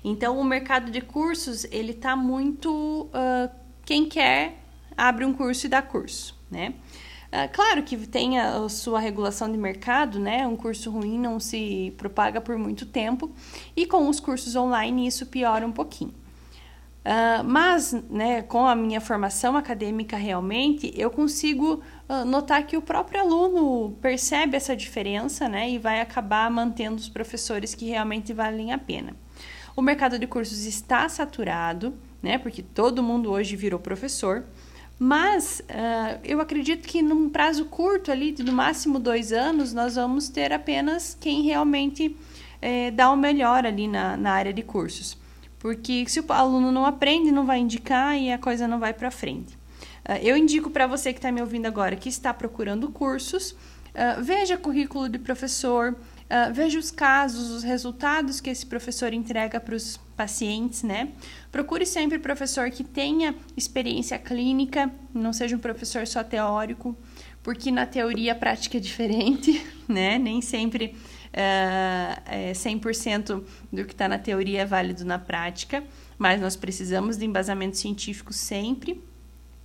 Então, 0.03 0.37
o 0.37 0.43
mercado 0.43 0.91
de 0.91 1.01
cursos, 1.01 1.65
ele 1.71 1.91
está 1.91 2.15
muito... 2.15 3.09
Uh, 3.09 3.49
quem 3.85 4.07
quer, 4.07 4.59
abre 4.97 5.25
um 5.25 5.33
curso 5.33 5.65
e 5.65 5.69
dá 5.69 5.81
curso, 5.81 6.37
né? 6.51 6.73
Ah, 7.31 7.49
claro 7.49 7.83
que 7.83 7.97
tem 8.07 8.39
a, 8.39 8.69
sua 8.69 8.97
regulação 8.97 9.51
de 9.51 9.57
mercado, 9.57 10.19
né? 10.19 10.47
Um 10.47 10.55
curso 10.55 10.89
ruim 10.89 11.19
não 11.19 11.37
se 11.37 11.93
propaga 11.97 12.39
por 12.39 12.57
muito 12.57 12.85
tempo 12.85 13.29
e 13.75 13.85
com 13.85 14.07
os 14.07 14.21
cursos 14.21 14.55
online 14.55 15.05
isso 15.05 15.25
piora 15.25 15.67
um 15.67 15.71
pouquinho. 15.71 16.13
Uh, 17.05 17.43
mas, 17.43 17.93
né, 18.09 18.41
com 18.41 18.65
a 18.65 18.75
minha 18.75 18.99
formação 18.99 19.55
acadêmica 19.55 20.17
realmente, 20.17 20.91
eu 20.95 21.11
consigo 21.11 21.83
uh, 22.09 22.25
notar 22.25 22.65
que 22.65 22.75
o 22.75 22.81
próprio 22.81 23.21
aluno 23.21 23.95
percebe 24.01 24.57
essa 24.57 24.75
diferença, 24.75 25.47
né, 25.47 25.69
e 25.69 25.77
vai 25.77 26.01
acabar 26.01 26.49
mantendo 26.49 26.95
os 26.95 27.07
professores 27.07 27.75
que 27.75 27.85
realmente 27.85 28.33
valem 28.33 28.73
a 28.73 28.77
pena. 28.79 29.15
O 29.75 29.83
mercado 29.83 30.17
de 30.17 30.25
cursos 30.25 30.65
está 30.65 31.07
saturado, 31.09 31.93
né? 32.23 32.37
Porque 32.37 32.63
todo 32.63 33.03
mundo 33.03 33.29
hoje 33.29 33.57
virou 33.57 33.77
professor. 33.77 34.45
Mas 34.97 35.61
uh, 35.69 36.19
eu 36.23 36.39
acredito 36.39 36.87
que 36.87 37.01
num 37.01 37.29
prazo 37.29 37.65
curto 37.65 38.09
ali, 38.09 38.31
de 38.31 38.41
no 38.41 38.53
máximo 38.53 38.97
dois 38.97 39.33
anos, 39.33 39.73
nós 39.73 39.95
vamos 39.95 40.29
ter 40.29 40.53
apenas 40.53 41.17
quem 41.19 41.43
realmente 41.43 42.15
eh, 42.61 42.89
dá 42.91 43.11
o 43.11 43.17
melhor 43.17 43.65
ali 43.65 43.87
na, 43.87 44.15
na 44.15 44.31
área 44.31 44.53
de 44.53 44.63
cursos. 44.63 45.17
Porque 45.65 46.05
se 46.07 46.19
o 46.19 46.25
aluno 46.31 46.71
não 46.71 46.85
aprende, 46.85 47.31
não 47.31 47.43
vai 47.43 47.57
indicar 47.57 48.15
e 48.15 48.31
a 48.31 48.37
coisa 48.37 48.67
não 48.67 48.79
vai 48.79 48.93
para 48.93 49.09
frente. 49.09 49.55
Uh, 50.07 50.21
eu 50.21 50.37
indico 50.37 50.69
para 50.69 50.85
você 50.85 51.11
que 51.11 51.17
está 51.17 51.31
me 51.31 51.41
ouvindo 51.41 51.65
agora 51.65 51.95
que 51.95 52.07
está 52.07 52.31
procurando 52.31 52.87
cursos, 52.91 53.49
uh, 53.49 54.21
veja 54.21 54.57
currículo 54.57 55.09
de 55.09 55.17
professor, 55.17 55.93
uh, 55.93 56.53
veja 56.53 56.77
os 56.77 56.91
casos, 56.91 57.49
os 57.49 57.63
resultados 57.63 58.39
que 58.39 58.51
esse 58.51 58.63
professor 58.63 59.11
entrega 59.11 59.59
para 59.59 59.73
os 59.73 59.97
pacientes, 60.15 60.83
né? 60.83 61.09
Procure 61.51 61.83
sempre 61.83 62.19
professor 62.19 62.69
que 62.69 62.83
tenha 62.83 63.33
experiência 63.57 64.19
clínica, 64.19 64.91
não 65.11 65.33
seja 65.33 65.55
um 65.55 65.59
professor 65.59 66.05
só 66.05 66.23
teórico, 66.23 66.95
porque 67.41 67.71
na 67.71 67.87
teoria 67.87 68.33
a 68.33 68.35
prática 68.35 68.77
é 68.77 68.79
diferente, 68.79 69.65
né? 69.89 70.19
Nem 70.19 70.43
sempre 70.43 70.95
é 71.35 72.51
100% 72.53 73.43
do 73.71 73.85
que 73.85 73.93
está 73.93 74.07
na 74.07 74.17
teoria 74.17 74.61
é 74.61 74.65
válido 74.65 75.03
na 75.03 75.19
prática, 75.19 75.83
mas 76.17 76.39
nós 76.39 76.55
precisamos 76.55 77.17
de 77.17 77.25
embasamento 77.25 77.77
científico 77.77 78.31
sempre. 78.31 79.03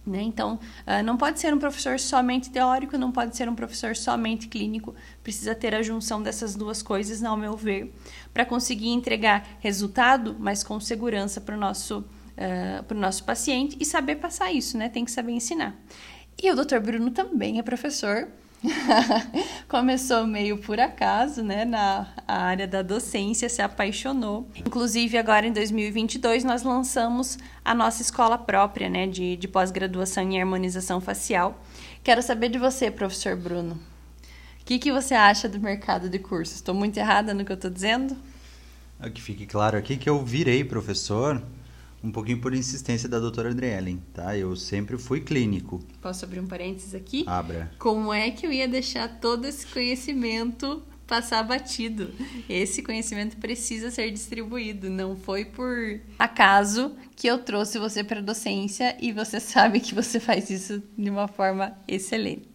Né? 0.05 0.23
Então, 0.23 0.59
uh, 0.87 1.03
não 1.05 1.17
pode 1.17 1.39
ser 1.39 1.53
um 1.53 1.59
professor 1.59 2.01
somente 2.01 2.51
teórico, 2.51 2.97
não 2.97 3.13
pode 3.13 3.37
ser 3.37 3.49
um 3.49 3.55
professor 3.55 3.95
somente 3.95 4.49
clínico, 4.49 4.95
precisa 5.23 5.55
ter 5.55 5.75
a 5.75 5.83
junção 5.83 6.23
dessas 6.23 6.57
duas 6.57 6.83
coisas, 6.83 7.23
ao 7.23 7.37
meu 7.37 7.57
ver, 7.57 7.95
para 8.33 8.45
conseguir 8.45 8.89
entregar 8.89 9.47
resultado, 9.61 10.35
mas 10.39 10.65
com 10.65 10.81
segurança 10.81 11.41
para 11.41 11.55
o 11.55 11.59
nosso, 11.59 11.99
uh, 12.01 12.95
nosso 12.95 13.25
paciente 13.25 13.77
e 13.79 13.85
saber 13.85 14.17
passar 14.17 14.51
isso, 14.51 14.77
né? 14.79 14.89
tem 14.89 15.05
que 15.05 15.11
saber 15.11 15.33
ensinar. 15.33 15.79
E 16.43 16.51
o 16.51 16.57
Dr. 16.57 16.79
Bruno 16.81 17.11
também 17.11 17.59
é 17.59 17.63
professor, 17.63 18.27
Começou 19.69 20.27
meio 20.27 20.59
por 20.59 20.79
acaso, 20.79 21.43
né, 21.43 21.65
na 21.65 22.09
área 22.27 22.67
da 22.67 22.83
docência, 22.83 23.49
se 23.49 23.63
apaixonou. 23.63 24.49
Inclusive, 24.55 25.17
agora 25.17 25.47
em 25.47 25.53
2022, 25.53 26.45
nós 26.45 26.63
lançamos 26.63 27.39
a 27.65 27.75
nossa 27.75 28.03
escola 28.03 28.37
própria, 28.37 28.89
né, 28.89 29.07
de, 29.07 29.37
de 29.37 29.49
pós-graduação 29.49 30.23
em 30.23 30.41
harmonização 30.41 31.01
facial. 31.01 31.63
Quero 32.03 32.23
saber 32.23 32.49
de 32.49 32.59
você, 32.59 32.91
professor 32.91 33.37
Bruno. 33.37 33.75
O 34.61 34.65
que, 34.65 34.79
que 34.79 34.93
você 34.93 35.15
acha 35.15 35.49
do 35.49 35.59
mercado 35.59 36.09
de 36.09 36.19
cursos? 36.19 36.57
Estou 36.57 36.75
muito 36.75 36.97
errada 36.97 37.35
no 37.35 37.45
que 37.45 37.53
eu 37.53 37.57
estou 37.57 37.71
dizendo? 37.71 38.17
É 39.03 39.09
que 39.09 39.21
fique 39.21 39.47
claro 39.47 39.77
aqui 39.79 39.97
que 39.97 40.09
eu 40.09 40.23
virei 40.25 40.63
professor 40.63 41.43
um 42.03 42.11
pouquinho 42.11 42.41
por 42.41 42.55
insistência 42.55 43.09
da 43.09 43.19
doutora 43.19 43.51
Adrielen, 43.51 44.03
tá? 44.15 44.37
Eu 44.37 44.57
sempre 44.57 44.97
fui 44.97 45.21
clínico. 45.21 45.85
Posso 46.01 46.25
abrir 46.25 46.41
um 46.41 46.47
parênteses 46.47 46.95
aqui? 46.95 47.25
Abra. 47.27 47.71
Como 47.79 48.13
é 48.13 48.31
que 48.31 48.47
eu 48.47 48.53
ia 48.53 48.67
deixar 48.67 49.21
todo 49.21 49.45
esse 49.47 49.67
conhecimento 49.67 50.83
passar 51.07 51.43
batido? 51.43 52.11
Esse 52.49 52.83
conhecimento 52.83 53.37
precisa 53.37 53.91
ser 53.91 54.11
distribuído. 54.11 54.89
Não 54.89 55.17
foi 55.17 55.45
por 55.45 56.01
acaso 56.19 56.93
que 57.15 57.27
eu 57.27 57.39
trouxe 57.39 57.79
você 57.79 58.03
para 58.03 58.21
a 58.21 58.23
docência 58.23 58.97
e 59.01 59.13
você 59.13 59.39
sabe 59.41 59.81
que 59.81 59.95
você 59.95 60.19
faz 60.19 60.49
isso 60.49 60.83
de 60.97 61.11
uma 61.11 61.29
forma 61.29 61.77
excelente. 61.87 62.49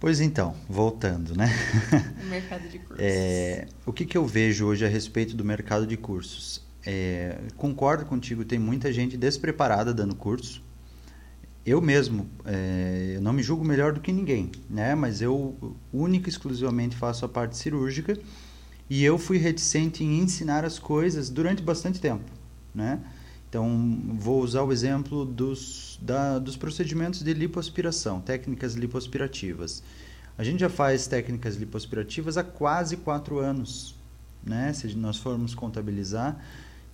Pois 0.00 0.20
então, 0.20 0.56
voltando, 0.68 1.36
né? 1.36 1.48
O 2.20 2.26
mercado 2.26 2.68
de 2.68 2.80
cursos. 2.80 2.98
É, 2.98 3.68
o 3.86 3.92
que, 3.92 4.04
que 4.04 4.18
eu 4.18 4.26
vejo 4.26 4.66
hoje 4.66 4.84
a 4.84 4.88
respeito 4.88 5.36
do 5.36 5.44
mercado 5.44 5.86
de 5.86 5.96
cursos? 5.96 6.60
É, 6.84 7.38
concordo 7.56 8.04
contigo, 8.04 8.44
tem 8.44 8.58
muita 8.58 8.92
gente 8.92 9.16
despreparada 9.16 9.94
dando 9.94 10.14
curso. 10.14 10.62
Eu 11.64 11.80
mesmo, 11.80 12.28
é, 12.44 13.12
eu 13.14 13.20
não 13.20 13.32
me 13.32 13.42
julgo 13.42 13.64
melhor 13.64 13.92
do 13.92 14.00
que 14.00 14.10
ninguém, 14.10 14.50
né? 14.68 14.94
Mas 14.96 15.22
eu 15.22 15.76
única 15.92 16.28
e 16.28 16.30
exclusivamente 16.30 16.96
faço 16.96 17.24
a 17.24 17.28
parte 17.28 17.56
cirúrgica 17.56 18.18
e 18.90 19.04
eu 19.04 19.16
fui 19.16 19.38
reticente 19.38 20.02
em 20.02 20.18
ensinar 20.18 20.64
as 20.64 20.78
coisas 20.78 21.30
durante 21.30 21.62
bastante 21.62 22.00
tempo, 22.00 22.30
né? 22.74 23.00
Então, 23.48 24.00
vou 24.14 24.42
usar 24.42 24.62
o 24.62 24.72
exemplo 24.72 25.24
dos, 25.24 25.98
da, 26.02 26.38
dos 26.38 26.56
procedimentos 26.56 27.22
de 27.22 27.34
lipoaspiração, 27.34 28.20
técnicas 28.20 28.74
lipoaspirativas. 28.74 29.82
A 30.38 30.42
gente 30.42 30.60
já 30.60 30.70
faz 30.70 31.06
técnicas 31.06 31.56
lipoaspirativas 31.56 32.38
há 32.38 32.42
quase 32.42 32.96
quatro 32.96 33.38
anos, 33.38 33.94
né? 34.42 34.72
Se 34.72 34.96
nós 34.96 35.18
formos 35.18 35.54
contabilizar, 35.54 36.42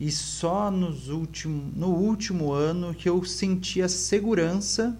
e 0.01 0.13
só 0.13 0.71
nos 0.71 1.09
último, 1.09 1.73
no 1.75 1.89
último 1.89 2.53
ano 2.53 2.95
que 2.95 3.09
eu 3.09 3.25
senti 3.25 3.83
a 3.83 3.89
segurança 3.89 4.97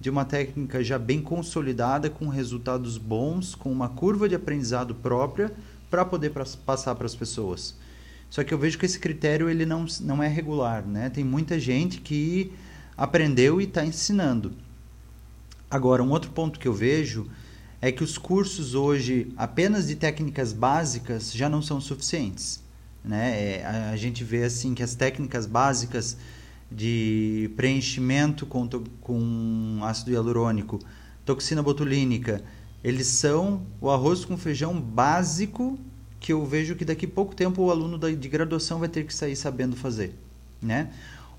de 0.00 0.10
uma 0.10 0.24
técnica 0.24 0.82
já 0.82 0.98
bem 0.98 1.20
consolidada, 1.20 2.08
com 2.08 2.26
resultados 2.28 2.96
bons, 2.96 3.54
com 3.54 3.70
uma 3.70 3.88
curva 3.88 4.28
de 4.28 4.34
aprendizado 4.34 4.94
própria 4.94 5.52
para 5.90 6.04
poder 6.04 6.30
pra, 6.30 6.44
passar 6.64 6.94
para 6.94 7.06
as 7.06 7.14
pessoas. 7.14 7.76
Só 8.30 8.42
que 8.42 8.54
eu 8.54 8.58
vejo 8.58 8.78
que 8.78 8.86
esse 8.86 8.98
critério 8.98 9.50
ele 9.50 9.66
não, 9.66 9.84
não 10.00 10.22
é 10.22 10.28
regular, 10.28 10.86
né? 10.86 11.10
Tem 11.10 11.22
muita 11.22 11.60
gente 11.60 12.00
que 12.00 12.52
aprendeu 12.96 13.60
e 13.60 13.64
está 13.64 13.84
ensinando. 13.84 14.52
Agora, 15.70 16.02
um 16.02 16.10
outro 16.10 16.30
ponto 16.30 16.58
que 16.58 16.66
eu 16.66 16.72
vejo 16.72 17.28
é 17.80 17.92
que 17.92 18.02
os 18.02 18.18
cursos 18.18 18.74
hoje 18.74 19.32
apenas 19.36 19.86
de 19.86 19.96
técnicas 19.96 20.52
básicas 20.52 21.32
já 21.32 21.48
não 21.48 21.60
são 21.60 21.80
suficientes. 21.80 22.62
Né? 23.04 23.58
É, 23.58 23.64
a, 23.64 23.90
a, 23.90 23.96
gente 23.96 24.22
vê 24.22 24.44
assim 24.44 24.74
que 24.74 24.82
as 24.82 24.94
técnicas 24.94 25.46
básicas 25.46 26.16
de 26.70 27.50
preenchimento 27.56 28.46
com, 28.46 28.68
com 29.00 29.80
ácido 29.82 30.10
hialurônico, 30.12 30.78
toxina 31.24 31.62
botulínica, 31.62 32.42
eles 32.84 33.06
são 33.06 33.66
o 33.80 33.90
arroz 33.90 34.24
com 34.24 34.36
feijão 34.36 34.80
básico 34.80 35.78
que 36.18 36.32
eu 36.32 36.44
vejo 36.44 36.76
que 36.76 36.84
daqui 36.84 37.06
a 37.06 37.08
pouco 37.08 37.34
tempo 37.34 37.62
o 37.62 37.70
aluno 37.70 37.98
de 37.98 38.28
graduação 38.28 38.78
vai 38.78 38.88
ter 38.88 39.04
que 39.06 39.14
sair 39.14 39.34
sabendo 39.34 39.74
fazer, 39.74 40.14
né? 40.60 40.90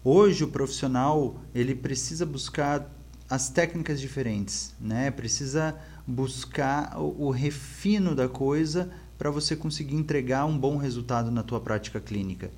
Hoje 0.03 0.43
o 0.43 0.47
profissional 0.47 1.39
ele 1.53 1.75
precisa 1.75 2.25
buscar 2.25 2.89
as 3.29 3.49
técnicas 3.49 4.01
diferentes, 4.01 4.73
né? 4.81 5.11
Precisa 5.11 5.75
buscar 6.07 6.99
o, 6.99 7.27
o 7.27 7.29
refino 7.29 8.15
da 8.15 8.27
coisa 8.27 8.91
para 9.21 9.29
você 9.29 9.55
conseguir 9.55 9.93
entregar 9.93 10.45
um 10.45 10.57
bom 10.57 10.77
resultado 10.77 11.29
na 11.29 11.43
tua 11.43 11.59
prática 11.59 11.99
clínica. 11.99 12.49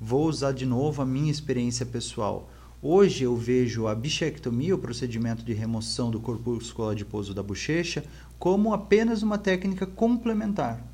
Vou 0.00 0.28
usar 0.28 0.52
de 0.52 0.64
novo 0.64 1.02
a 1.02 1.04
minha 1.04 1.28
experiência 1.28 1.84
pessoal. 1.84 2.48
Hoje 2.80 3.24
eu 3.24 3.36
vejo 3.36 3.88
a 3.88 3.96
bichectomia, 3.96 4.76
o 4.76 4.78
procedimento 4.78 5.44
de 5.44 5.52
remoção 5.52 6.12
do 6.12 6.20
corpúsculo 6.20 6.90
adiposo 6.90 7.34
da 7.34 7.42
bochecha, 7.42 8.04
como 8.38 8.72
apenas 8.72 9.24
uma 9.24 9.36
técnica 9.36 9.86
complementar. 9.86 10.86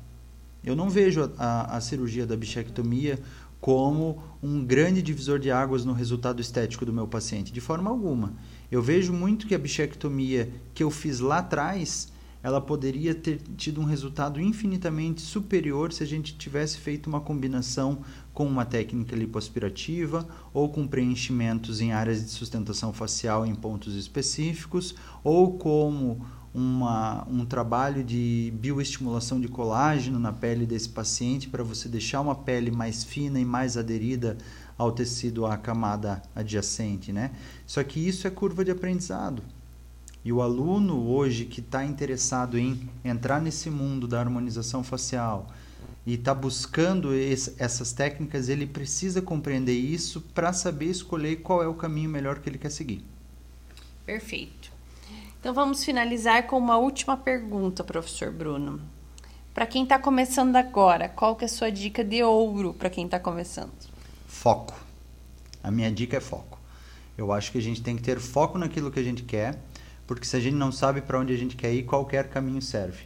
Eu 0.63 0.75
não 0.75 0.89
vejo 0.89 1.21
a, 1.21 1.29
a, 1.37 1.77
a 1.77 1.81
cirurgia 1.81 2.25
da 2.25 2.35
bichectomia 2.35 3.19
como 3.59 4.23
um 4.41 4.65
grande 4.65 5.03
divisor 5.03 5.37
de 5.37 5.51
águas 5.51 5.85
no 5.85 5.93
resultado 5.93 6.41
estético 6.41 6.83
do 6.83 6.91
meu 6.91 7.07
paciente, 7.07 7.53
de 7.53 7.61
forma 7.61 7.91
alguma. 7.91 8.33
Eu 8.71 8.81
vejo 8.81 9.13
muito 9.13 9.45
que 9.45 9.53
a 9.53 9.59
bichectomia 9.59 10.51
que 10.73 10.81
eu 10.81 10.89
fiz 10.89 11.19
lá 11.19 11.37
atrás 11.37 12.11
ela 12.43 12.59
poderia 12.59 13.13
ter 13.13 13.39
tido 13.55 13.81
um 13.81 13.83
resultado 13.83 14.41
infinitamente 14.41 15.21
superior 15.21 15.93
se 15.93 16.03
a 16.03 16.07
gente 16.07 16.35
tivesse 16.35 16.77
feito 16.77 17.07
uma 17.07 17.21
combinação 17.21 17.99
com 18.33 18.45
uma 18.45 18.65
técnica 18.65 19.15
lipoaspirativa 19.15 20.27
ou 20.53 20.69
com 20.69 20.87
preenchimentos 20.87 21.81
em 21.81 21.91
áreas 21.91 22.23
de 22.23 22.29
sustentação 22.31 22.91
facial 22.91 23.45
em 23.45 23.53
pontos 23.53 23.95
específicos 23.95 24.95
ou 25.23 25.57
como 25.57 26.25
uma, 26.53 27.25
um 27.29 27.45
trabalho 27.45 28.03
de 28.03 28.51
bioestimulação 28.55 29.39
de 29.39 29.47
colágeno 29.47 30.19
na 30.19 30.33
pele 30.33 30.65
desse 30.65 30.89
paciente 30.89 31.47
para 31.47 31.63
você 31.63 31.87
deixar 31.87 32.21
uma 32.21 32.35
pele 32.35 32.71
mais 32.71 33.03
fina 33.03 33.39
e 33.39 33.45
mais 33.45 33.77
aderida 33.77 34.37
ao 34.77 34.91
tecido, 34.91 35.45
à 35.45 35.57
camada 35.57 36.21
adjacente, 36.35 37.13
né? 37.13 37.31
Só 37.65 37.83
que 37.83 37.99
isso 38.05 38.27
é 38.27 38.31
curva 38.31 38.65
de 38.65 38.71
aprendizado. 38.71 39.43
E 40.23 40.31
o 40.31 40.41
aluno 40.41 41.07
hoje 41.07 41.45
que 41.45 41.61
está 41.61 41.83
interessado 41.83 42.57
em 42.57 42.89
entrar 43.03 43.41
nesse 43.41 43.69
mundo 43.69 44.07
da 44.07 44.19
harmonização 44.19 44.83
facial 44.83 45.47
e 46.05 46.13
está 46.13 46.33
buscando 46.33 47.13
esse, 47.13 47.55
essas 47.57 47.91
técnicas, 47.91 48.47
ele 48.47 48.67
precisa 48.67 49.21
compreender 49.21 49.73
isso 49.73 50.21
para 50.33 50.53
saber 50.53 50.85
escolher 50.85 51.37
qual 51.37 51.63
é 51.63 51.67
o 51.67 51.73
caminho 51.73 52.09
melhor 52.09 52.39
que 52.39 52.49
ele 52.49 52.57
quer 52.57 52.69
seguir. 52.69 53.03
Perfeito. 54.05 54.71
Então 55.39 55.53
vamos 55.53 55.83
finalizar 55.83 56.45
com 56.45 56.57
uma 56.57 56.77
última 56.77 57.17
pergunta, 57.17 57.83
professor 57.83 58.31
Bruno. 58.31 58.79
Para 59.55 59.65
quem 59.65 59.83
está 59.83 59.97
começando 59.97 60.55
agora, 60.55 61.09
qual 61.09 61.35
que 61.35 61.45
é 61.45 61.47
a 61.47 61.49
sua 61.49 61.71
dica 61.71 62.03
de 62.03 62.23
ouro 62.23 62.73
para 62.73 62.89
quem 62.89 63.05
está 63.05 63.19
começando? 63.19 63.71
Foco. 64.27 64.73
A 65.63 65.71
minha 65.71 65.91
dica 65.91 66.17
é 66.17 66.19
foco. 66.19 66.59
Eu 67.17 67.31
acho 67.31 67.51
que 67.51 67.57
a 67.57 67.61
gente 67.61 67.81
tem 67.81 67.95
que 67.95 68.03
ter 68.03 68.19
foco 68.19 68.57
naquilo 68.57 68.91
que 68.91 68.99
a 68.99 69.03
gente 69.03 69.23
quer 69.23 69.59
porque 70.11 70.27
se 70.27 70.35
a 70.35 70.41
gente 70.41 70.57
não 70.57 70.73
sabe 70.73 70.99
para 70.99 71.17
onde 71.17 71.31
a 71.31 71.37
gente 71.37 71.55
quer 71.55 71.73
ir, 71.73 71.83
qualquer 71.83 72.27
caminho 72.27 72.61
serve. 72.61 73.05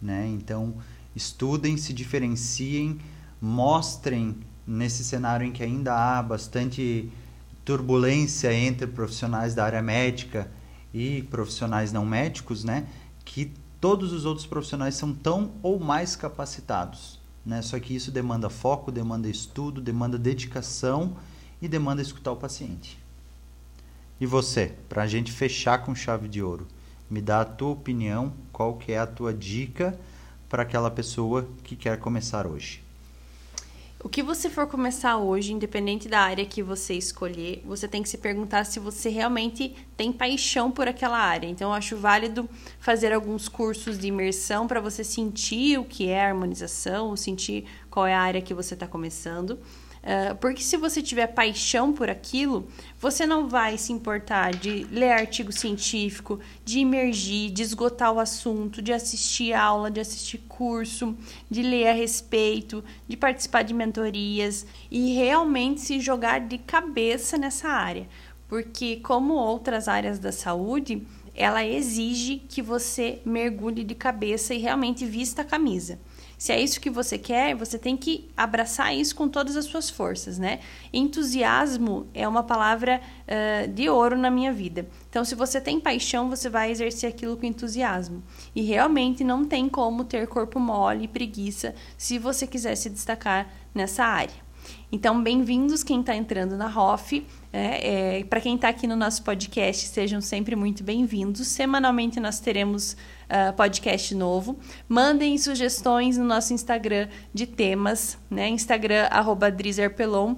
Né? 0.00 0.26
Então, 0.26 0.76
estudem, 1.14 1.76
se 1.76 1.92
diferenciem, 1.92 2.98
mostrem 3.38 4.38
nesse 4.66 5.04
cenário 5.04 5.46
em 5.46 5.52
que 5.52 5.62
ainda 5.62 5.92
há 5.92 6.22
bastante 6.22 7.12
turbulência 7.62 8.54
entre 8.54 8.86
profissionais 8.86 9.54
da 9.54 9.66
área 9.66 9.82
médica 9.82 10.50
e 10.94 11.24
profissionais 11.24 11.92
não 11.92 12.06
médicos, 12.06 12.64
né? 12.64 12.86
Que 13.22 13.52
todos 13.78 14.14
os 14.14 14.24
outros 14.24 14.46
profissionais 14.46 14.94
são 14.94 15.12
tão 15.12 15.52
ou 15.62 15.78
mais 15.78 16.16
capacitados, 16.16 17.20
né? 17.44 17.60
Só 17.60 17.78
que 17.78 17.94
isso 17.94 18.10
demanda 18.10 18.48
foco, 18.48 18.90
demanda 18.90 19.28
estudo, 19.28 19.78
demanda 19.78 20.16
dedicação 20.16 21.18
e 21.60 21.68
demanda 21.68 22.00
escutar 22.00 22.32
o 22.32 22.36
paciente. 22.36 22.98
E 24.20 24.24
você, 24.24 24.72
para 24.88 25.02
a 25.02 25.06
gente 25.06 25.30
fechar 25.30 25.84
com 25.84 25.94
chave 25.94 26.26
de 26.26 26.42
ouro, 26.42 26.66
me 27.10 27.20
dá 27.20 27.42
a 27.42 27.44
tua 27.44 27.70
opinião, 27.70 28.32
qual 28.50 28.74
que 28.74 28.92
é 28.92 28.98
a 28.98 29.06
tua 29.06 29.32
dica 29.32 29.98
para 30.48 30.62
aquela 30.62 30.90
pessoa 30.90 31.48
que 31.62 31.76
quer 31.76 31.98
começar 31.98 32.46
hoje. 32.46 32.82
O 34.02 34.08
que 34.08 34.22
você 34.22 34.48
for 34.48 34.66
começar 34.66 35.16
hoje, 35.16 35.52
independente 35.52 36.08
da 36.08 36.20
área 36.20 36.46
que 36.46 36.62
você 36.62 36.94
escolher, 36.94 37.62
você 37.66 37.88
tem 37.88 38.02
que 38.02 38.08
se 38.08 38.16
perguntar 38.16 38.64
se 38.64 38.78
você 38.78 39.08
realmente 39.08 39.74
tem 39.96 40.12
paixão 40.12 40.70
por 40.70 40.86
aquela 40.86 41.18
área. 41.18 41.48
Então, 41.48 41.70
eu 41.70 41.74
acho 41.74 41.96
válido 41.96 42.48
fazer 42.78 43.12
alguns 43.12 43.48
cursos 43.48 43.98
de 43.98 44.06
imersão 44.06 44.66
para 44.66 44.80
você 44.80 45.02
sentir 45.02 45.78
o 45.78 45.84
que 45.84 46.08
é 46.08 46.24
harmonização, 46.24 47.16
sentir 47.16 47.64
qual 47.90 48.06
é 48.06 48.14
a 48.14 48.20
área 48.20 48.40
que 48.40 48.54
você 48.54 48.74
está 48.74 48.86
começando. 48.86 49.58
Uh, 50.06 50.36
porque 50.36 50.62
se 50.62 50.76
você 50.76 51.02
tiver 51.02 51.26
paixão 51.26 51.92
por 51.92 52.08
aquilo, 52.08 52.68
você 52.96 53.26
não 53.26 53.48
vai 53.48 53.76
se 53.76 53.92
importar 53.92 54.54
de 54.54 54.84
ler 54.84 55.10
artigo 55.10 55.50
científico, 55.50 56.38
de 56.64 56.78
imergir, 56.78 57.50
de 57.50 57.60
esgotar 57.62 58.12
o 58.12 58.20
assunto, 58.20 58.80
de 58.80 58.92
assistir 58.92 59.52
aula, 59.52 59.90
de 59.90 59.98
assistir 59.98 60.38
curso, 60.46 61.16
de 61.50 61.60
ler 61.60 61.88
a 61.88 61.92
respeito, 61.92 62.84
de 63.08 63.16
participar 63.16 63.62
de 63.62 63.74
mentorias 63.74 64.64
e 64.88 65.12
realmente 65.12 65.80
se 65.80 65.98
jogar 65.98 66.38
de 66.38 66.58
cabeça 66.58 67.36
nessa 67.36 67.68
área. 67.68 68.08
Porque, 68.46 68.98
como 68.98 69.34
outras 69.34 69.88
áreas 69.88 70.20
da 70.20 70.30
saúde, 70.30 71.04
ela 71.34 71.66
exige 71.66 72.36
que 72.48 72.62
você 72.62 73.20
mergulhe 73.24 73.82
de 73.82 73.96
cabeça 73.96 74.54
e 74.54 74.58
realmente 74.58 75.04
vista 75.04 75.42
a 75.42 75.44
camisa. 75.44 75.98
Se 76.38 76.52
é 76.52 76.60
isso 76.60 76.80
que 76.80 76.90
você 76.90 77.16
quer, 77.16 77.54
você 77.54 77.78
tem 77.78 77.96
que 77.96 78.28
abraçar 78.36 78.94
isso 78.94 79.16
com 79.16 79.28
todas 79.28 79.56
as 79.56 79.64
suas 79.64 79.88
forças, 79.88 80.38
né? 80.38 80.60
Entusiasmo 80.92 82.06
é 82.12 82.28
uma 82.28 82.42
palavra 82.42 83.00
uh, 83.00 83.68
de 83.68 83.88
ouro 83.88 84.18
na 84.18 84.30
minha 84.30 84.52
vida. 84.52 84.86
Então, 85.08 85.24
se 85.24 85.34
você 85.34 85.60
tem 85.60 85.80
paixão, 85.80 86.28
você 86.28 86.50
vai 86.50 86.70
exercer 86.70 87.08
aquilo 87.08 87.36
com 87.36 87.46
entusiasmo. 87.46 88.22
E 88.54 88.62
realmente 88.62 89.24
não 89.24 89.46
tem 89.46 89.68
como 89.68 90.04
ter 90.04 90.26
corpo 90.26 90.60
mole 90.60 91.04
e 91.04 91.08
preguiça 91.08 91.74
se 91.96 92.18
você 92.18 92.46
quiser 92.46 92.74
se 92.76 92.90
destacar 92.90 93.50
nessa 93.74 94.04
área. 94.04 94.45
Então, 94.90 95.22
bem-vindos 95.22 95.82
quem 95.82 96.00
está 96.00 96.14
entrando 96.14 96.56
na 96.56 96.68
ROF. 96.68 97.26
É, 97.52 98.18
é, 98.18 98.24
Para 98.24 98.40
quem 98.40 98.54
está 98.54 98.68
aqui 98.68 98.86
no 98.86 98.96
nosso 98.96 99.22
podcast, 99.22 99.88
sejam 99.88 100.20
sempre 100.20 100.54
muito 100.54 100.84
bem-vindos. 100.84 101.46
Semanalmente 101.48 102.20
nós 102.20 102.40
teremos 102.40 102.92
uh, 102.92 103.52
podcast 103.56 104.14
novo. 104.14 104.58
Mandem 104.88 105.36
sugestões 105.38 106.16
no 106.16 106.24
nosso 106.24 106.52
Instagram 106.52 107.08
de 107.32 107.46
temas, 107.46 108.18
né? 108.30 108.48
Instagram, 108.48 109.08
arroba 109.10 109.50
Drizerpelon. 109.50 110.36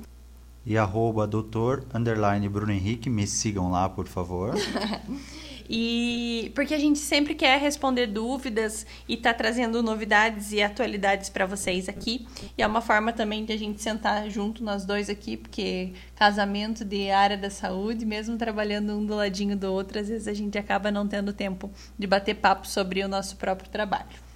E 0.65 0.77
arroba 0.77 1.27
doutor, 1.27 1.85
underline 1.95 2.49
Bruno 2.49 2.73
Henrique. 2.73 3.09
Me 3.09 3.27
sigam 3.27 3.71
lá, 3.71 3.89
por 3.89 4.07
favor. 4.07 4.55
E 5.69 6.51
porque 6.55 6.73
a 6.73 6.79
gente 6.79 6.99
sempre 6.99 7.35
quer 7.35 7.61
responder 7.61 8.07
dúvidas 8.07 8.87
e 9.07 9.17
tá 9.17 9.35
trazendo 9.35 9.83
novidades 9.83 10.53
e 10.53 10.63
atualidades 10.63 11.29
para 11.29 11.45
vocês 11.45 11.89
aqui. 11.89 12.27
E 12.57 12.63
é 12.63 12.67
uma 12.67 12.81
forma 12.81 13.13
também 13.13 13.45
de 13.45 13.53
a 13.53 13.57
gente 13.57 13.83
sentar 13.83 14.31
junto 14.31 14.65
nós 14.65 14.85
dois 14.85 15.11
aqui, 15.11 15.37
porque 15.37 15.93
casamento 16.17 16.85
de 16.85 17.11
área 17.11 17.37
da 17.37 17.51
saúde, 17.51 18.07
mesmo 18.07 18.39
trabalhando 18.39 18.93
um 18.95 19.05
do 19.05 19.15
ladinho 19.15 19.57
do 19.57 19.71
outro, 19.73 19.99
às 19.99 20.09
vezes 20.09 20.27
a 20.27 20.35
gente 20.35 20.57
acaba 20.57 20.91
não 20.91 21.07
tendo 21.07 21.33
tempo 21.33 21.71
de 21.99 22.07
bater 22.07 22.35
papo 22.35 22.67
sobre 22.67 23.03
o 23.03 23.09
nosso 23.09 23.37
próprio 23.37 23.69
trabalho. 23.69 24.29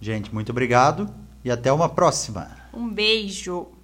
Gente, 0.00 0.32
muito 0.32 0.50
obrigado 0.50 1.12
e 1.44 1.50
até 1.50 1.72
uma 1.72 1.88
próxima. 1.88 2.56
Um 2.72 2.88
beijo. 2.88 3.77